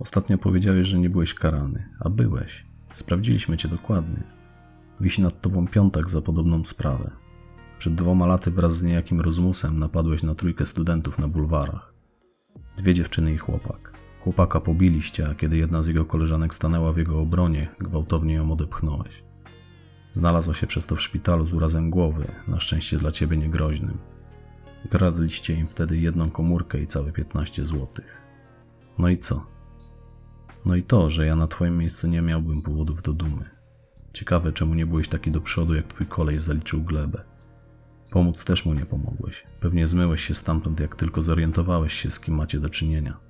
Ostatnio 0.00 0.38
powiedziałeś, 0.38 0.86
że 0.86 0.98
nie 0.98 1.10
byłeś 1.10 1.34
karany, 1.34 1.88
a 2.00 2.10
byłeś. 2.10 2.66
Sprawdziliśmy 2.92 3.56
cię 3.56 3.68
dokładnie. 3.68 4.22
Wisi 5.00 5.22
nad 5.22 5.40
tobą 5.40 5.68
piątek 5.68 6.10
za 6.10 6.20
podobną 6.20 6.64
sprawę. 6.64 7.10
Przed 7.78 7.94
dwoma 7.94 8.26
laty 8.26 8.50
wraz 8.50 8.76
z 8.76 8.82
niejakim 8.82 9.20
rozmusem 9.20 9.78
napadłeś 9.78 10.22
na 10.22 10.34
trójkę 10.34 10.66
studentów 10.66 11.18
na 11.18 11.28
bulwarach. 11.28 11.94
Dwie 12.76 12.94
dziewczyny 12.94 13.34
i 13.34 13.38
chłopak. 13.38 13.95
Chłopaka 14.26 14.60
pobiliście, 14.60 15.28
a 15.30 15.34
kiedy 15.34 15.56
jedna 15.56 15.82
z 15.82 15.86
jego 15.86 16.04
koleżanek 16.04 16.54
stanęła 16.54 16.92
w 16.92 16.96
jego 16.96 17.20
obronie, 17.20 17.68
gwałtownie 17.80 18.34
ją 18.34 18.52
odepchnąłeś. 18.52 19.24
Znalazła 20.12 20.54
się 20.54 20.66
przez 20.66 20.86
to 20.86 20.96
w 20.96 21.02
szpitalu 21.02 21.46
z 21.46 21.52
urazem 21.52 21.90
głowy, 21.90 22.26
na 22.48 22.60
szczęście 22.60 22.98
dla 22.98 23.10
ciebie 23.10 23.36
niegroźnym. 23.36 23.98
Kradliście 24.90 25.54
im 25.54 25.66
wtedy 25.66 25.98
jedną 25.98 26.30
komórkę 26.30 26.80
i 26.80 26.86
całe 26.86 27.12
15 27.12 27.64
złotych. 27.64 28.22
No 28.98 29.08
i 29.08 29.18
co? 29.18 29.46
No 30.64 30.76
i 30.76 30.82
to, 30.82 31.10
że 31.10 31.26
ja 31.26 31.36
na 31.36 31.46
twoim 31.46 31.78
miejscu 31.78 32.08
nie 32.08 32.22
miałbym 32.22 32.62
powodów 32.62 33.02
do 33.02 33.12
dumy. 33.12 33.50
Ciekawe, 34.12 34.52
czemu 34.52 34.74
nie 34.74 34.86
byłeś 34.86 35.08
taki 35.08 35.30
do 35.30 35.40
przodu, 35.40 35.74
jak 35.74 35.86
twój 35.86 36.06
kolej 36.06 36.38
zaliczył 36.38 36.82
glebę. 36.82 37.24
Pomóc 38.10 38.44
też 38.44 38.66
mu 38.66 38.74
nie 38.74 38.86
pomogłeś. 38.86 39.46
Pewnie 39.60 39.86
zmyłeś 39.86 40.24
się 40.24 40.34
stamtąd, 40.34 40.80
jak 40.80 40.96
tylko 40.96 41.22
zorientowałeś 41.22 41.92
się, 41.92 42.10
z 42.10 42.20
kim 42.20 42.34
macie 42.34 42.60
do 42.60 42.68
czynienia. 42.68 43.26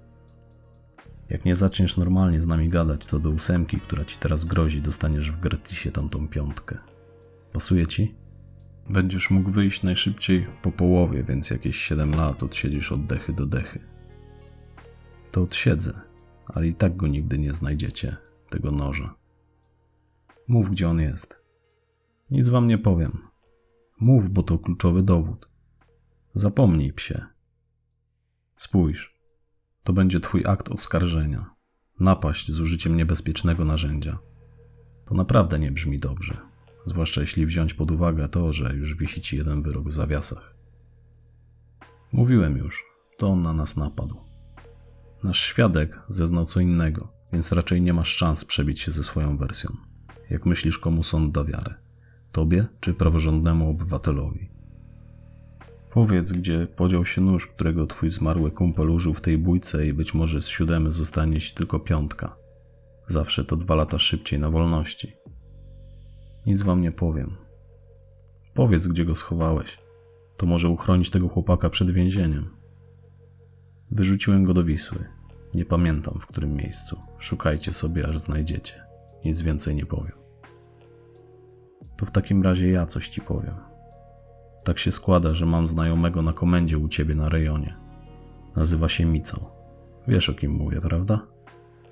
Jak 1.28 1.44
nie 1.44 1.54
zaczniesz 1.54 1.96
normalnie 1.96 2.42
z 2.42 2.46
nami 2.46 2.68
gadać, 2.68 3.06
to 3.06 3.18
do 3.18 3.30
ósemki, 3.30 3.80
która 3.80 4.04
ci 4.04 4.18
teraz 4.18 4.44
grozi, 4.44 4.82
dostaniesz 4.82 5.30
w 5.30 5.40
gratisie 5.40 5.90
tamtą 5.90 6.28
piątkę. 6.28 6.78
Pasuje 7.52 7.86
ci? 7.86 8.14
Będziesz 8.90 9.30
mógł 9.30 9.50
wyjść 9.50 9.82
najszybciej 9.82 10.46
po 10.62 10.72
połowie, 10.72 11.24
więc 11.24 11.50
jakieś 11.50 11.76
7 11.76 12.10
lat 12.10 12.42
odsiedzisz 12.42 12.92
od 12.92 13.06
dechy 13.06 13.32
do 13.32 13.46
dechy. 13.46 13.80
To 15.30 15.42
odsiedzę, 15.42 16.00
ale 16.46 16.66
i 16.66 16.74
tak 16.74 16.96
go 16.96 17.06
nigdy 17.06 17.38
nie 17.38 17.52
znajdziecie, 17.52 18.16
tego 18.50 18.70
noża. 18.70 19.14
Mów, 20.48 20.70
gdzie 20.70 20.88
on 20.88 21.00
jest. 21.00 21.42
Nic 22.30 22.48
wam 22.48 22.66
nie 22.66 22.78
powiem. 22.78 23.18
Mów, 24.00 24.30
bo 24.30 24.42
to 24.42 24.58
kluczowy 24.58 25.02
dowód. 25.02 25.48
Zapomnij, 26.34 26.92
psie. 26.92 27.26
Spójrz. 28.56 29.15
To 29.86 29.92
będzie 29.92 30.20
twój 30.20 30.42
akt 30.46 30.68
oskarżenia. 30.68 31.54
Napaść 32.00 32.52
z 32.52 32.60
użyciem 32.60 32.96
niebezpiecznego 32.96 33.64
narzędzia. 33.64 34.18
To 35.04 35.14
naprawdę 35.14 35.58
nie 35.58 35.72
brzmi 35.72 35.98
dobrze. 35.98 36.36
Zwłaszcza 36.86 37.20
jeśli 37.20 37.46
wziąć 37.46 37.74
pod 37.74 37.90
uwagę 37.90 38.28
to, 38.28 38.52
że 38.52 38.74
już 38.74 38.96
wisi 38.96 39.20
ci 39.20 39.36
jeden 39.36 39.62
wyrok 39.62 39.88
w 39.88 39.92
zawiasach. 39.92 40.56
Mówiłem 42.12 42.56
już, 42.56 42.84
to 43.18 43.28
on 43.28 43.42
na 43.42 43.52
nas 43.52 43.76
napadł. 43.76 44.20
Nasz 45.22 45.40
świadek 45.40 46.02
zeznał 46.08 46.44
co 46.44 46.60
innego, 46.60 47.12
więc 47.32 47.52
raczej 47.52 47.82
nie 47.82 47.92
masz 47.92 48.16
szans 48.16 48.44
przebić 48.44 48.80
się 48.80 48.90
ze 48.90 49.04
swoją 49.04 49.38
wersją. 49.38 49.76
Jak 50.30 50.46
myślisz, 50.46 50.78
komu 50.78 51.02
sąd 51.02 51.34
da 51.34 51.44
wiarę? 51.44 51.74
Tobie 52.32 52.66
czy 52.80 52.94
praworządnemu 52.94 53.70
obywatelowi? 53.70 54.55
Powiedz, 55.96 56.32
gdzie 56.32 56.66
podział 56.66 57.04
się 57.04 57.20
nóż, 57.20 57.46
którego 57.46 57.86
twój 57.86 58.10
zmarły 58.10 58.50
kumpel 58.50 58.90
użył 58.90 59.14
w 59.14 59.20
tej 59.20 59.38
bójce 59.38 59.86
i 59.86 59.92
być 59.92 60.14
może 60.14 60.42
z 60.42 60.48
siódemy 60.48 60.92
zostanie 60.92 61.40
ci 61.40 61.54
tylko 61.54 61.80
piątka. 61.80 62.36
Zawsze 63.06 63.44
to 63.44 63.56
dwa 63.56 63.74
lata 63.74 63.98
szybciej 63.98 64.40
na 64.40 64.50
wolności. 64.50 65.12
Nic 66.46 66.62
wam 66.62 66.80
nie 66.80 66.92
powiem. 66.92 67.36
Powiedz, 68.54 68.86
gdzie 68.86 69.04
go 69.04 69.14
schowałeś. 69.14 69.78
To 70.36 70.46
może 70.46 70.68
uchronić 70.68 71.10
tego 71.10 71.28
chłopaka 71.28 71.70
przed 71.70 71.90
więzieniem. 71.90 72.56
Wyrzuciłem 73.90 74.44
go 74.44 74.54
do 74.54 74.64
Wisły. 74.64 75.04
Nie 75.54 75.64
pamiętam 75.64 76.14
w 76.20 76.26
którym 76.26 76.56
miejscu. 76.56 77.00
Szukajcie 77.18 77.72
sobie, 77.72 78.08
aż 78.08 78.18
znajdziecie. 78.18 78.84
Nic 79.24 79.42
więcej 79.42 79.74
nie 79.74 79.86
powiem. 79.86 80.18
To 81.96 82.06
w 82.06 82.10
takim 82.10 82.42
razie 82.42 82.70
ja 82.70 82.86
coś 82.86 83.08
ci 83.08 83.20
powiem. 83.20 83.75
Tak 84.66 84.78
się 84.78 84.92
składa, 84.92 85.34
że 85.34 85.46
mam 85.46 85.68
znajomego 85.68 86.22
na 86.22 86.32
komendzie 86.32 86.78
u 86.78 86.88
ciebie 86.88 87.14
na 87.14 87.28
rejonie. 87.28 87.76
Nazywa 88.56 88.88
się 88.88 89.04
Micał. 89.04 89.50
Wiesz 90.08 90.30
o 90.30 90.34
kim 90.34 90.52
mówię, 90.52 90.80
prawda? 90.80 91.26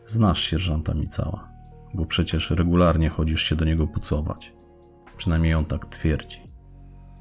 Znasz 0.07 0.41
sierżanta 0.41 0.95
Micała, 0.95 1.49
bo 1.95 2.07
przecież 2.07 2.51
regularnie 2.51 3.09
chodzisz 3.09 3.43
się 3.43 3.57
do 3.57 3.65
niego 3.65 3.87
pucować. 3.87 4.53
Przynajmniej 5.17 5.55
on 5.55 5.65
tak 5.65 5.87
twierdzi. 5.87 6.39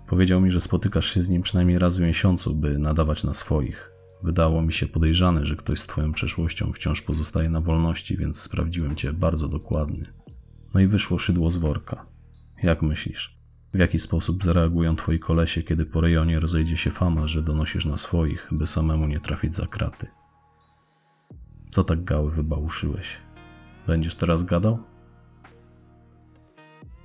Powiedział 0.08 0.42
mi, 0.42 0.52
że 0.52 0.62
spotykasz 0.62 1.14
się 1.14 1.22
z 1.22 1.30
nim 1.30 1.42
przynajmniej 1.42 1.80
raz 1.80 1.98
w 1.98 2.02
miesiącu, 2.02 2.56
by 2.56 2.80
nadawać 2.80 3.24
na 3.24 3.34
swoich. 3.34 3.92
Wydało 4.24 4.62
mi 4.62 4.74
się 4.74 4.88
podejrzane, 4.88 5.46
że 5.46 5.56
ktoś 5.56 5.80
z 5.80 5.88
twoją 5.88 6.14
przeszłością 6.14 6.74
wciąż 6.74 7.02
pozostaje 7.02 7.50
na 7.50 7.62
wolności, 7.62 8.18
więc 8.18 8.40
sprawdziłem 8.40 8.96
cię 8.96 9.14
bardzo 9.14 9.48
dokładnie. 9.48 10.04
No 10.74 10.82
i 10.82 10.88
wyszło 10.88 11.18
szydło 11.18 11.52
z 11.52 11.58
worka. 11.58 12.06
Jak 12.64 12.82
myślisz? 12.82 13.43
W 13.74 13.80
jaki 13.80 14.00
sposób 14.00 14.44
zareagują 14.44 14.96
twoi 14.96 15.20
kolesie, 15.20 15.64
kiedy 15.64 15.86
po 15.86 16.02
rejonie 16.02 16.40
rozejdzie 16.40 16.78
się 16.78 16.92
fama, 16.92 17.28
że 17.28 17.42
donosisz 17.42 17.86
na 17.86 17.98
swoich, 17.98 18.48
by 18.52 18.68
samemu 18.68 19.08
nie 19.08 19.20
trafić 19.20 19.56
za 19.56 19.68
kraty? 19.68 20.08
Co 21.72 21.84
tak 21.84 22.04
gały 22.04 22.32
wybałuszyłeś? 22.32 23.22
Będziesz 23.88 24.16
teraz 24.16 24.44
gadał? 24.44 24.84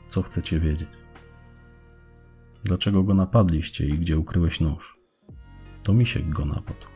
Co 0.07 0.23
chcecie 0.23 0.61
wiedzieć? 0.61 0.91
Dlaczego 2.65 3.03
go 3.03 3.15
napadliście 3.15 3.87
i 3.87 3.99
gdzie 3.99 4.19
ukryłeś 4.19 4.61
nóż? 4.61 4.99
To 5.83 5.95
Misiek 5.95 6.33
go 6.33 6.45
napadł. 6.45 6.87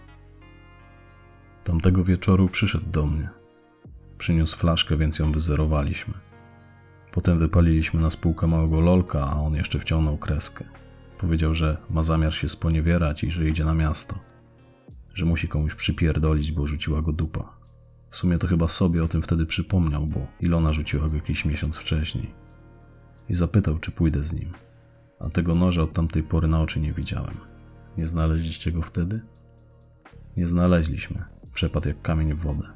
Tamtego 1.64 2.05
wieczoru 2.05 2.49
przyszedł 2.49 2.87
do 2.87 3.07
mnie. 3.07 3.29
Przyniósł 4.19 4.59
flaszkę, 4.59 4.97
więc 4.97 5.19
ją 5.19 5.33
wyzerowaliśmy. 5.33 6.32
Potem 7.12 7.38
wypaliliśmy 7.38 8.00
na 8.00 8.11
spółkę 8.11 8.47
małego 8.47 8.81
lolka, 8.81 9.21
a 9.21 9.35
on 9.35 9.54
jeszcze 9.54 9.78
wciągnął 9.78 10.19
kreskę. 10.19 10.64
Powiedział, 11.19 11.54
że 11.54 11.76
ma 11.90 12.02
zamiar 12.02 12.35
się 12.35 12.49
sponiewierać 12.49 13.25
i 13.25 13.31
że 13.31 13.49
idzie 13.49 13.64
na 13.64 13.75
miasto. 13.75 14.19
Że 15.14 15.25
musi 15.25 15.49
komuś 15.49 15.75
przypierdolić, 15.75 16.52
bo 16.52 16.66
rzuciła 16.66 17.02
go 17.02 17.12
dupa. 17.12 17.57
W 18.09 18.16
sumie 18.16 18.38
to 18.38 18.47
chyba 18.47 18.69
sobie 18.69 19.04
o 19.04 19.09
tym 19.09 19.23
wtedy 19.23 19.47
przypomniał, 19.47 20.07
bo 20.07 20.26
Ilona 20.40 20.73
rzuciła 20.73 21.09
go 21.09 21.14
jakiś 21.14 21.45
miesiąc 21.45 21.76
wcześniej. 21.76 22.35
I 23.28 23.35
zapytał, 23.35 23.78
czy 23.78 23.92
pójdę 23.92 24.25
z 24.25 24.33
nim. 24.33 24.52
A 25.21 25.28
tego 25.28 25.54
noża 25.54 25.83
od 25.83 25.92
tamtej 25.92 26.23
pory 26.23 26.49
na 26.49 26.61
oczy 26.61 26.81
nie 26.81 26.92
widziałem. 26.92 27.37
Nie 27.99 28.07
znaleźliście 28.07 28.73
go 28.73 28.83
wtedy? 28.83 29.21
Nie 30.37 30.47
znaleźliśmy. 30.47 31.25
Przepadł 31.52 31.88
jak 31.88 32.02
kamień 32.02 32.35
w 32.35 32.40
wodę. 32.40 32.69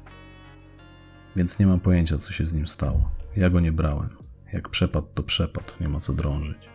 Więc 1.35 1.59
nie 1.59 1.67
mam 1.67 1.79
pojęcia, 1.79 2.17
co 2.17 2.33
się 2.33 2.45
z 2.45 2.53
nim 2.53 2.67
stało. 2.67 3.11
Ja 3.35 3.49
go 3.49 3.59
nie 3.59 3.71
brałem. 3.71 4.26
Jak 4.53 4.69
przepadł, 4.69 5.07
to 5.13 5.23
przepadł, 5.23 5.71
nie 5.81 5.89
ma 5.89 5.99
co 5.99 6.13
drążyć. 6.13 6.69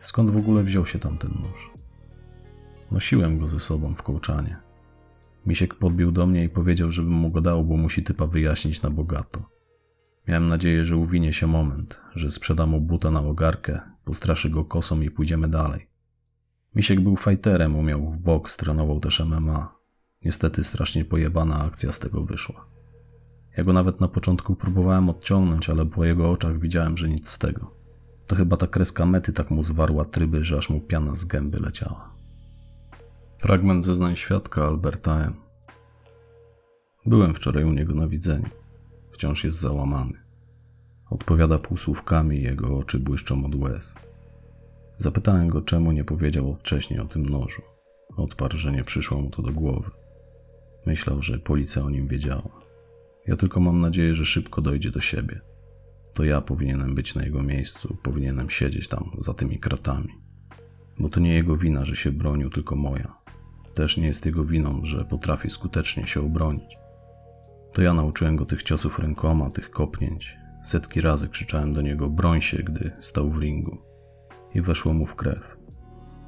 Skąd 0.00 0.30
w 0.30 0.36
ogóle 0.36 0.62
wziął 0.62 0.86
się 0.86 0.98
tamten 0.98 1.30
nóż? 1.30 1.70
Nosiłem 2.90 3.38
go 3.38 3.46
ze 3.46 3.60
sobą 3.60 3.94
w 3.94 4.02
kołczanie. 4.02 4.56
Misiek 5.46 5.74
podbił 5.74 6.12
do 6.12 6.26
mnie 6.26 6.44
i 6.44 6.48
powiedział, 6.48 6.90
żebym 6.90 7.12
mu 7.12 7.30
go 7.30 7.40
dał, 7.40 7.64
bo 7.64 7.76
musi 7.76 8.02
typa 8.02 8.26
wyjaśnić 8.26 8.82
na 8.82 8.90
bogato. 8.90 9.50
Miałem 10.28 10.48
nadzieję, 10.48 10.84
że 10.84 10.96
uwinie 10.96 11.32
się 11.32 11.46
moment, 11.46 12.02
że 12.14 12.30
sprzeda 12.30 12.66
mu 12.66 12.80
buta 12.80 13.10
na 13.10 13.20
ogarkę, 13.20 13.80
postraszy 14.04 14.50
go 14.50 14.64
kosą 14.64 15.00
i 15.00 15.10
pójdziemy 15.10 15.48
dalej. 15.48 15.90
Misiek 16.74 17.00
był 17.00 17.16
fajterem, 17.16 17.76
umiał 17.76 18.08
w 18.08 18.18
boks, 18.18 18.56
trenował 18.56 19.00
też 19.00 19.20
MMA. 19.20 19.76
Niestety 20.24 20.64
strasznie 20.64 21.04
pojebana 21.04 21.64
akcja 21.64 21.92
z 21.92 21.98
tego 21.98 22.24
wyszła. 22.24 22.69
Ja 23.56 23.64
go 23.64 23.72
nawet 23.72 24.00
na 24.00 24.08
początku 24.08 24.56
próbowałem 24.56 25.10
odciągnąć, 25.10 25.70
ale 25.70 25.86
po 25.86 26.04
jego 26.04 26.30
oczach 26.30 26.58
widziałem, 26.58 26.96
że 26.96 27.08
nic 27.08 27.28
z 27.28 27.38
tego. 27.38 27.74
To 28.26 28.36
chyba 28.36 28.56
ta 28.56 28.66
kreska 28.66 29.06
mety 29.06 29.32
tak 29.32 29.50
mu 29.50 29.62
zwarła 29.62 30.04
tryby, 30.04 30.44
że 30.44 30.58
aż 30.58 30.70
mu 30.70 30.80
piana 30.80 31.14
z 31.14 31.24
gęby 31.24 31.58
leciała. 31.58 32.14
Fragment 33.38 33.84
zeznań 33.84 34.16
świadka 34.16 34.64
Alberta 34.64 35.20
M. 35.20 35.34
Byłem 37.06 37.34
wczoraj 37.34 37.64
u 37.64 37.72
niego 37.72 37.94
na 37.94 38.08
widzeniu. 38.08 38.48
Wciąż 39.10 39.44
jest 39.44 39.60
załamany. 39.60 40.12
Odpowiada 41.10 41.58
półsłówkami 41.58 42.36
i 42.36 42.42
jego 42.42 42.78
oczy 42.78 42.98
błyszczą 42.98 43.44
od 43.44 43.54
łez. 43.54 43.94
Zapytałem 44.96 45.48
go, 45.48 45.62
czemu 45.62 45.92
nie 45.92 46.04
powiedział 46.04 46.54
wcześniej 46.54 47.00
o 47.00 47.06
tym 47.06 47.26
nożu. 47.26 47.62
Odparł, 48.16 48.56
że 48.56 48.72
nie 48.72 48.84
przyszło 48.84 49.20
mu 49.20 49.30
to 49.30 49.42
do 49.42 49.52
głowy. 49.52 49.90
Myślał, 50.86 51.22
że 51.22 51.38
policja 51.38 51.82
o 51.82 51.90
nim 51.90 52.08
wiedziała. 52.08 52.69
Ja 53.30 53.36
tylko 53.36 53.60
mam 53.60 53.80
nadzieję, 53.80 54.14
że 54.14 54.26
szybko 54.26 54.60
dojdzie 54.60 54.90
do 54.90 55.00
siebie. 55.00 55.40
To 56.14 56.24
ja 56.24 56.40
powinienem 56.40 56.94
być 56.94 57.14
na 57.14 57.22
jego 57.24 57.42
miejscu, 57.42 57.96
powinienem 58.02 58.50
siedzieć 58.50 58.88
tam 58.88 59.04
za 59.18 59.34
tymi 59.34 59.58
kratami. 59.58 60.08
Bo 60.98 61.08
to 61.08 61.20
nie 61.20 61.34
jego 61.34 61.56
wina, 61.56 61.84
że 61.84 61.96
się 61.96 62.12
bronił, 62.12 62.50
tylko 62.50 62.76
moja. 62.76 63.14
Też 63.74 63.96
nie 63.96 64.06
jest 64.06 64.26
jego 64.26 64.44
winą, 64.44 64.80
że 64.84 65.04
potrafi 65.04 65.50
skutecznie 65.50 66.06
się 66.06 66.20
obronić. 66.20 66.76
To 67.72 67.82
ja 67.82 67.94
nauczyłem 67.94 68.36
go 68.36 68.44
tych 68.44 68.62
ciosów 68.62 68.98
rękoma, 68.98 69.50
tych 69.50 69.70
kopnięć. 69.70 70.36
Setki 70.64 71.00
razy 71.00 71.28
krzyczałem 71.28 71.74
do 71.74 71.82
niego 71.82 72.10
broń 72.10 72.40
się, 72.40 72.58
gdy 72.58 72.92
stał 72.98 73.30
w 73.30 73.38
ringu. 73.38 73.78
I 74.54 74.60
weszło 74.60 74.92
mu 74.92 75.06
w 75.06 75.14
krew. 75.14 75.56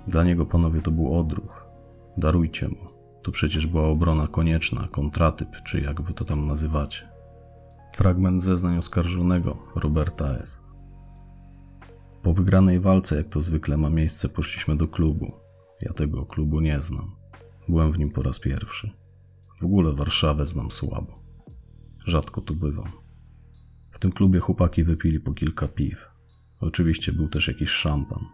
Dla 0.09 0.25
niego, 0.25 0.47
panowie, 0.47 0.83
to 0.83 0.91
był 0.91 1.19
odruch. 1.19 1.69
Darujcie 2.17 2.69
mu. 2.69 2.92
To 3.23 3.33
przecież 3.33 3.67
była 3.67 3.89
obrona 3.89 4.27
konieczna, 4.27 4.89
kontratyp, 4.91 5.49
czy 5.65 5.81
jak 5.81 6.03
wy 6.03 6.15
to 6.15 6.25
tam 6.25 6.47
nazywacie. 6.47 7.09
Fragment 7.95 8.43
zeznań 8.43 8.79
oskarżonego 8.79 9.67
Roberta 9.77 10.39
S. 10.39 10.63
Po 12.23 12.33
wygranej 12.33 12.81
walce, 12.81 13.17
jak 13.17 13.29
to 13.29 13.41
zwykle 13.41 13.77
ma 13.77 13.91
miejsce, 13.91 14.29
poszliśmy 14.29 14.77
do 14.77 14.89
klubu. 14.89 15.33
Ja 15.83 15.93
tego 15.93 16.27
klubu 16.27 16.61
nie 16.61 16.81
znam. 16.81 17.17
Byłem 17.69 17.93
w 17.93 17.99
nim 17.99 18.11
po 18.11 18.23
raz 18.23 18.39
pierwszy. 18.39 18.91
W 19.61 19.65
ogóle 19.65 19.93
Warszawę 19.93 20.47
znam 20.47 20.71
słabo. 20.71 21.23
Rzadko 22.07 22.41
tu 22.41 22.57
bywam. 22.57 22.93
W 23.91 23.99
tym 23.99 24.13
klubie 24.13 24.41
chłopaki 24.41 24.85
wypili 24.85 25.21
po 25.21 25.33
kilka 25.33 25.69
piw. 25.69 26.11
Oczywiście 26.61 27.13
był 27.13 27.29
też 27.29 27.49
jakiś 27.49 27.71
szampan. 27.71 28.25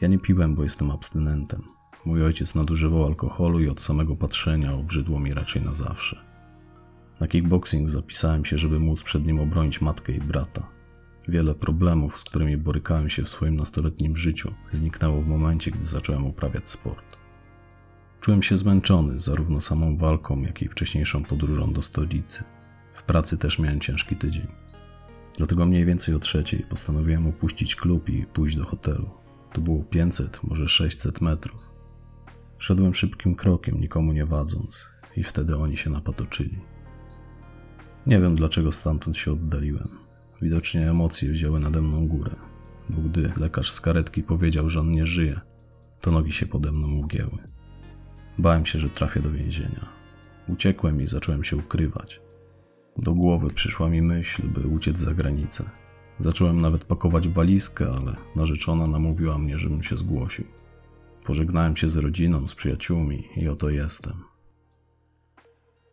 Ja 0.00 0.08
nie 0.08 0.18
piłem, 0.18 0.54
bo 0.54 0.62
jestem 0.62 0.90
abstynentem. 0.90 1.62
Mój 2.04 2.24
ojciec 2.24 2.54
nadużywał 2.54 3.06
alkoholu 3.06 3.60
i 3.60 3.68
od 3.68 3.80
samego 3.80 4.16
patrzenia 4.16 4.74
obrzydło 4.74 5.20
mi 5.20 5.34
raczej 5.34 5.62
na 5.62 5.74
zawsze. 5.74 6.24
Na 7.20 7.26
kickboxing 7.26 7.90
zapisałem 7.90 8.44
się, 8.44 8.58
żeby 8.58 8.78
móc 8.78 9.02
przed 9.02 9.26
nim 9.26 9.40
obronić 9.40 9.80
matkę 9.80 10.12
i 10.12 10.20
brata. 10.20 10.68
Wiele 11.28 11.54
problemów, 11.54 12.20
z 12.20 12.24
którymi 12.24 12.56
borykałem 12.56 13.08
się 13.08 13.22
w 13.22 13.28
swoim 13.28 13.56
nastoletnim 13.56 14.16
życiu, 14.16 14.54
zniknęło 14.72 15.20
w 15.20 15.28
momencie, 15.28 15.70
gdy 15.70 15.86
zacząłem 15.86 16.26
uprawiać 16.26 16.68
sport. 16.68 17.06
Czułem 18.20 18.42
się 18.42 18.56
zmęczony 18.56 19.20
zarówno 19.20 19.60
samą 19.60 19.96
walką, 19.96 20.40
jak 20.40 20.62
i 20.62 20.68
wcześniejszą 20.68 21.24
podróżą 21.24 21.72
do 21.72 21.82
stolicy. 21.82 22.44
W 22.94 23.02
pracy 23.02 23.38
też 23.38 23.58
miałem 23.58 23.80
ciężki 23.80 24.16
tydzień. 24.16 24.46
Dlatego 25.36 25.66
mniej 25.66 25.84
więcej 25.84 26.14
o 26.14 26.18
trzeciej 26.18 26.62
postanowiłem 26.62 27.26
opuścić 27.26 27.76
klub 27.76 28.08
i 28.08 28.26
pójść 28.26 28.56
do 28.56 28.64
hotelu. 28.64 29.10
To 29.52 29.60
było 29.60 29.84
500, 29.84 30.40
może 30.42 30.68
600 30.68 31.20
metrów. 31.20 31.71
Szedłem 32.62 32.94
szybkim 32.94 33.34
krokiem, 33.34 33.80
nikomu 33.80 34.12
nie 34.12 34.26
wadząc, 34.26 34.86
i 35.16 35.22
wtedy 35.22 35.56
oni 35.56 35.76
się 35.76 35.90
napatoczyli. 35.90 36.58
Nie 38.06 38.20
wiem 38.20 38.34
dlaczego 38.34 38.72
stamtąd 38.72 39.16
się 39.16 39.32
oddaliłem. 39.32 39.88
Widocznie 40.42 40.90
emocje 40.90 41.30
wzięły 41.30 41.60
nade 41.60 41.80
mną 41.80 42.08
górę, 42.08 42.36
bo 42.90 43.02
gdy 43.02 43.32
lekarz 43.36 43.70
z 43.70 43.80
karetki 43.80 44.22
powiedział, 44.22 44.68
że 44.68 44.80
on 44.80 44.90
nie 44.90 45.06
żyje, 45.06 45.40
to 46.00 46.10
nogi 46.10 46.32
się 46.32 46.46
pode 46.46 46.72
mną 46.72 46.88
ugięły. 46.88 47.38
Bałem 48.38 48.66
się, 48.66 48.78
że 48.78 48.90
trafię 48.90 49.20
do 49.20 49.30
więzienia. 49.30 49.88
Uciekłem 50.48 51.00
i 51.00 51.06
zacząłem 51.06 51.44
się 51.44 51.56
ukrywać. 51.56 52.20
Do 52.96 53.12
głowy 53.12 53.50
przyszła 53.50 53.88
mi 53.88 54.02
myśl, 54.02 54.48
by 54.48 54.66
uciec 54.66 54.98
za 54.98 55.14
granicę. 55.14 55.70
Zacząłem 56.18 56.60
nawet 56.60 56.84
pakować 56.84 57.28
walizkę, 57.28 57.90
ale 57.98 58.16
narzeczona 58.36 58.84
namówiła 58.84 59.38
mnie, 59.38 59.58
żebym 59.58 59.82
się 59.82 59.96
zgłosił. 59.96 60.61
Pożegnałem 61.24 61.76
się 61.76 61.88
z 61.88 61.96
rodziną, 61.96 62.48
z 62.48 62.54
przyjaciółmi 62.54 63.28
i 63.36 63.48
oto 63.48 63.70
jestem. 63.70 64.24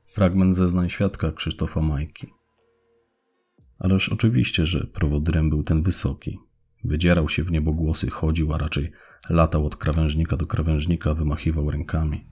Fragment 0.06 0.56
zeznań 0.56 0.90
świadka 0.90 1.32
Krzysztofa 1.32 1.82
Majki. 1.82 2.28
Ależ 3.80 4.10
oczywiście, 4.10 4.66
że 4.66 4.88
prowodyrem 4.88 5.50
był 5.50 5.64
ten 5.64 5.84
wysoki. 5.84 6.40
Wydzierał 6.84 7.30
się 7.30 7.44
w 7.44 7.52
niebogłosy, 7.52 8.10
chodził, 8.10 8.54
a 8.54 8.58
raczej 8.58 8.92
latał 9.30 9.66
od 9.66 9.76
krawężnika 9.76 10.38
do 10.38 10.46
krawężnika, 10.46 11.14
wymachiwał 11.14 11.72
rękami. 11.72 12.26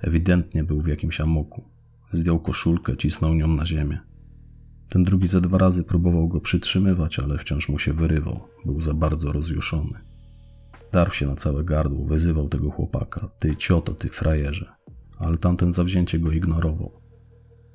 Ewidentnie 0.00 0.64
był 0.64 0.80
w 0.80 0.86
jakimś 0.86 1.20
amoku. 1.20 1.64
Zdjął 2.12 2.40
koszulkę, 2.40 2.96
cisnął 2.96 3.34
nią 3.34 3.48
na 3.48 3.66
ziemię. 3.66 3.98
Ten 4.88 5.02
drugi 5.02 5.26
ze 5.26 5.40
dwa 5.40 5.58
razy 5.58 5.84
próbował 5.84 6.28
go 6.28 6.40
przytrzymywać, 6.40 7.18
ale 7.18 7.38
wciąż 7.38 7.68
mu 7.68 7.78
się 7.78 7.92
wyrywał. 7.92 8.40
Był 8.64 8.80
za 8.80 8.94
bardzo 8.94 9.32
rozjuszony. 9.32 10.09
Darł 10.92 11.12
się 11.12 11.26
na 11.26 11.34
całe 11.34 11.64
gardło, 11.64 12.04
wyzywał 12.04 12.48
tego 12.48 12.70
chłopaka. 12.70 13.28
Ty 13.38 13.56
cioto, 13.56 13.94
ty 13.94 14.08
frajerze. 14.08 14.72
Ale 15.18 15.38
tamten 15.38 15.72
zawzięcie 15.72 16.18
go 16.18 16.32
ignorował. 16.32 17.00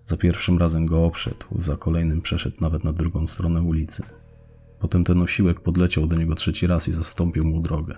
Za 0.06 0.18
pierwszym 0.18 0.58
razem 0.58 0.86
go 0.86 1.06
obszedł, 1.06 1.46
za 1.56 1.76
kolejnym 1.76 2.22
przeszedł 2.22 2.56
nawet 2.62 2.84
na 2.84 2.94
drugą 2.94 3.28
stronę 3.28 3.62
ulicy. 3.62 4.04
Potem 4.80 5.04
ten 5.04 5.22
osiłek 5.22 5.60
podleciał 5.60 6.08
do 6.08 6.16
niego 6.16 6.36
trzeci 6.36 6.68
raz 6.68 6.88
i 6.88 6.92
zastąpił 6.92 7.44
mu 7.44 7.62
drogę. 7.62 7.96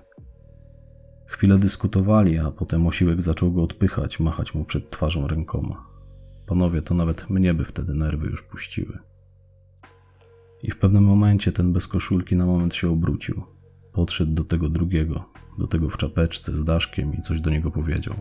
Chwilę 1.27 1.57
dyskutowali, 1.57 2.37
a 2.37 2.51
potem 2.51 2.87
osiłek 2.87 3.21
zaczął 3.21 3.51
go 3.51 3.63
odpychać, 3.63 4.19
machać 4.19 4.55
mu 4.55 4.65
przed 4.65 4.89
twarzą 4.89 5.27
rękoma. 5.27 5.87
Panowie, 6.45 6.81
to 6.81 6.93
nawet 6.95 7.29
mnie 7.29 7.53
by 7.53 7.65
wtedy 7.65 7.93
nerwy 7.93 8.27
już 8.27 8.43
puściły. 8.43 8.99
I 10.63 10.71
w 10.71 10.77
pewnym 10.77 11.03
momencie 11.03 11.51
ten 11.51 11.73
bez 11.73 11.87
koszulki 11.87 12.35
na 12.35 12.45
moment 12.45 12.75
się 12.75 12.89
obrócił. 12.89 13.56
Podszedł 13.97 14.31
do 14.31 14.43
tego 14.43 14.69
drugiego, 14.69 15.25
do 15.59 15.67
tego 15.67 15.89
w 15.89 15.97
czapeczce 15.97 16.55
z 16.55 16.63
daszkiem 16.63 17.13
i 17.13 17.21
coś 17.21 17.41
do 17.41 17.49
niego 17.49 17.71
powiedział. 17.71 18.15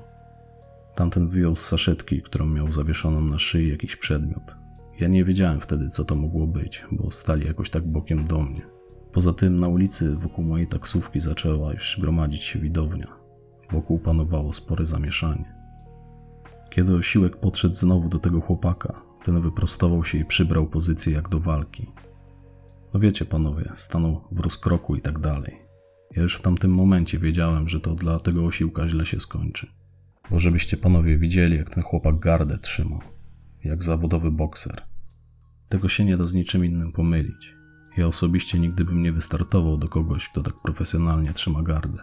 Tamten 0.94 1.28
wyjął 1.28 1.56
z 1.56 1.60
saszetki, 1.60 2.22
którą 2.22 2.46
miał 2.46 2.72
zawieszoną 2.72 3.20
na 3.20 3.38
szyi 3.38 3.68
jakiś 3.68 3.96
przedmiot. 3.96 4.56
Ja 5.00 5.08
nie 5.08 5.24
wiedziałem 5.24 5.60
wtedy, 5.60 5.88
co 5.88 6.04
to 6.04 6.14
mogło 6.14 6.46
być, 6.46 6.84
bo 6.92 7.10
stali 7.10 7.46
jakoś 7.46 7.70
tak 7.70 7.86
bokiem 7.86 8.26
do 8.26 8.40
mnie. 8.40 8.66
Poza 9.12 9.32
tym 9.32 9.60
na 9.60 9.68
ulicy 9.68 10.14
wokół 10.14 10.44
mojej 10.44 10.66
taksówki 10.66 11.20
zaczęła 11.20 11.72
już 11.72 12.00
gromadzić 12.00 12.42
się 12.42 12.58
widownia. 12.58 13.16
Wokół 13.70 13.98
panowało 13.98 14.52
spore 14.52 14.86
zamieszanie. 14.86 15.54
Kiedy 16.70 16.96
osiłek 16.96 17.36
podszedł 17.36 17.74
znowu 17.74 18.08
do 18.08 18.18
tego 18.18 18.40
chłopaka, 18.40 19.02
ten 19.24 19.42
wyprostował 19.42 20.04
się 20.04 20.18
i 20.18 20.24
przybrał 20.24 20.66
pozycję 20.66 21.12
jak 21.12 21.28
do 21.28 21.40
walki. 21.40 21.92
No 22.94 23.00
wiecie, 23.00 23.24
panowie, 23.24 23.72
stanął 23.74 24.24
w 24.32 24.40
rozkroku 24.40 24.96
i 24.96 25.00
tak 25.00 25.18
dalej. 25.18 25.65
Ja 26.10 26.22
już 26.22 26.36
w 26.36 26.42
tamtym 26.42 26.74
momencie 26.74 27.18
wiedziałem, 27.18 27.68
że 27.68 27.80
to 27.80 27.94
dla 27.94 28.20
tego 28.20 28.44
osiłka 28.44 28.88
źle 28.88 29.06
się 29.06 29.20
skończy. 29.20 29.66
Bo 30.30 30.38
żebyście 30.38 30.76
panowie 30.76 31.18
widzieli, 31.18 31.56
jak 31.56 31.70
ten 31.70 31.82
chłopak 31.82 32.18
gardę 32.18 32.58
trzymał. 32.58 33.00
Jak 33.64 33.82
zawodowy 33.82 34.30
bokser. 34.30 34.82
Tego 35.68 35.88
się 35.88 36.04
nie 36.04 36.16
da 36.16 36.24
z 36.24 36.34
niczym 36.34 36.64
innym 36.64 36.92
pomylić. 36.92 37.54
Ja 37.96 38.06
osobiście 38.06 38.58
nigdy 38.58 38.84
bym 38.84 39.02
nie 39.02 39.12
wystartował 39.12 39.76
do 39.76 39.88
kogoś, 39.88 40.28
kto 40.28 40.42
tak 40.42 40.54
profesjonalnie 40.62 41.32
trzyma 41.32 41.62
gardę. 41.62 41.98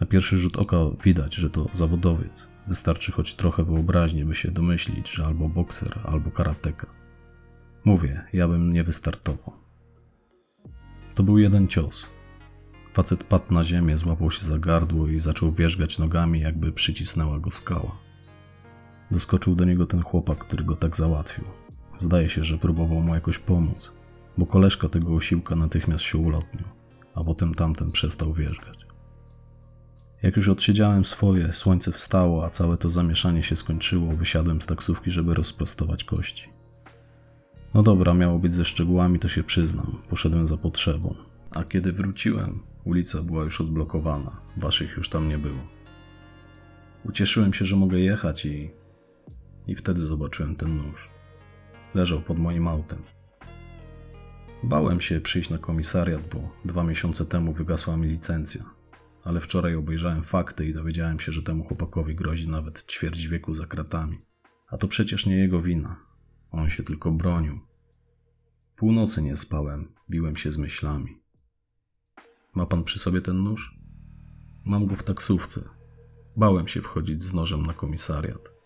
Na 0.00 0.06
pierwszy 0.06 0.36
rzut 0.36 0.56
oka 0.56 0.76
widać, 1.04 1.34
że 1.34 1.50
to 1.50 1.68
zawodowiec. 1.72 2.48
Wystarczy 2.68 3.12
choć 3.12 3.34
trochę 3.34 3.64
wyobraźni, 3.64 4.24
by 4.24 4.34
się 4.34 4.50
domyślić, 4.50 5.10
że 5.10 5.26
albo 5.26 5.48
bokser, 5.48 6.00
albo 6.04 6.30
karateka. 6.30 6.86
Mówię, 7.84 8.24
ja 8.32 8.48
bym 8.48 8.72
nie 8.72 8.84
wystartował. 8.84 9.52
To 11.14 11.22
był 11.22 11.38
jeden 11.38 11.68
cios. 11.68 12.10
Facet 12.94 13.24
padł 13.24 13.54
na 13.54 13.64
ziemię, 13.64 13.96
złapał 13.96 14.30
się 14.30 14.42
za 14.42 14.58
gardło 14.58 15.06
i 15.06 15.20
zaczął 15.20 15.52
wierzgać 15.52 15.98
nogami, 15.98 16.40
jakby 16.40 16.72
przycisnęła 16.72 17.38
go 17.38 17.50
skała. 17.50 17.98
Doskoczył 19.10 19.54
do 19.54 19.64
niego 19.64 19.86
ten 19.86 20.02
chłopak, 20.02 20.38
który 20.38 20.64
go 20.64 20.76
tak 20.76 20.96
załatwił. 20.96 21.44
Zdaje 21.98 22.28
się, 22.28 22.44
że 22.44 22.58
próbował 22.58 23.00
mu 23.00 23.14
jakoś 23.14 23.38
pomóc, 23.38 23.92
bo 24.38 24.46
koleżka 24.46 24.88
tego 24.88 25.14
osiłka 25.14 25.56
natychmiast 25.56 26.04
się 26.04 26.18
ulotnił, 26.18 26.64
a 27.14 27.24
potem 27.24 27.54
tamten 27.54 27.92
przestał 27.92 28.32
wierzgać. 28.32 28.78
Jak 30.22 30.36
już 30.36 30.48
odsiedziałem 30.48 31.04
swoje, 31.04 31.52
słońce 31.52 31.92
wstało, 31.92 32.44
a 32.44 32.50
całe 32.50 32.76
to 32.76 32.88
zamieszanie 32.88 33.42
się 33.42 33.56
skończyło, 33.56 34.16
wysiadłem 34.16 34.60
z 34.60 34.66
taksówki, 34.66 35.10
żeby 35.10 35.34
rozprostować 35.34 36.04
kości. 36.04 36.48
No 37.74 37.82
dobra, 37.82 38.14
miało 38.14 38.38
być 38.38 38.52
ze 38.52 38.64
szczegółami, 38.64 39.18
to 39.18 39.28
się 39.28 39.44
przyznam. 39.44 39.98
Poszedłem 40.08 40.46
za 40.46 40.56
potrzebą. 40.56 41.14
A 41.50 41.64
kiedy 41.64 41.92
wróciłem, 41.92 42.62
ulica 42.84 43.22
była 43.22 43.44
już 43.44 43.60
odblokowana. 43.60 44.40
Waszych 44.56 44.96
już 44.96 45.08
tam 45.08 45.28
nie 45.28 45.38
było. 45.38 45.68
Ucieszyłem 47.04 47.52
się, 47.52 47.64
że 47.64 47.76
mogę 47.76 48.00
jechać 48.00 48.46
i. 48.46 48.70
i 49.66 49.74
wtedy 49.74 50.00
zobaczyłem 50.00 50.56
ten 50.56 50.76
nóż. 50.76 51.10
Leżał 51.94 52.22
pod 52.22 52.38
moim 52.38 52.68
autem. 52.68 53.02
Bałem 54.62 55.00
się 55.00 55.20
przyjść 55.20 55.50
na 55.50 55.58
komisariat, 55.58 56.34
bo 56.34 56.52
dwa 56.64 56.84
miesiące 56.84 57.26
temu 57.26 57.52
wygasła 57.52 57.96
mi 57.96 58.08
licencja. 58.08 58.64
Ale 59.24 59.40
wczoraj 59.40 59.74
obejrzałem 59.74 60.22
fakty 60.22 60.66
i 60.66 60.74
dowiedziałem 60.74 61.20
się, 61.20 61.32
że 61.32 61.42
temu 61.42 61.64
chłopakowi 61.64 62.14
grozi 62.14 62.48
nawet 62.48 62.86
ćwierć 62.86 63.28
wieku 63.28 63.54
za 63.54 63.66
kratami. 63.66 64.18
A 64.68 64.76
to 64.76 64.88
przecież 64.88 65.26
nie 65.26 65.36
jego 65.36 65.60
wina. 65.60 66.06
On 66.50 66.70
się 66.70 66.82
tylko 66.82 67.12
bronił. 67.12 67.60
Północy 68.76 69.22
nie 69.22 69.36
spałem, 69.36 69.94
biłem 70.10 70.36
się 70.36 70.52
z 70.52 70.58
myślami. 70.58 71.21
Ma 72.54 72.66
pan 72.66 72.84
przy 72.84 72.98
sobie 72.98 73.20
ten 73.20 73.42
nóż? 73.42 73.78
Mam 74.64 74.86
go 74.86 74.94
w 74.94 75.02
taksówce. 75.02 75.68
Bałem 76.36 76.68
się 76.68 76.82
wchodzić 76.82 77.22
z 77.22 77.34
nożem 77.34 77.62
na 77.62 77.72
komisariat. 77.72 78.61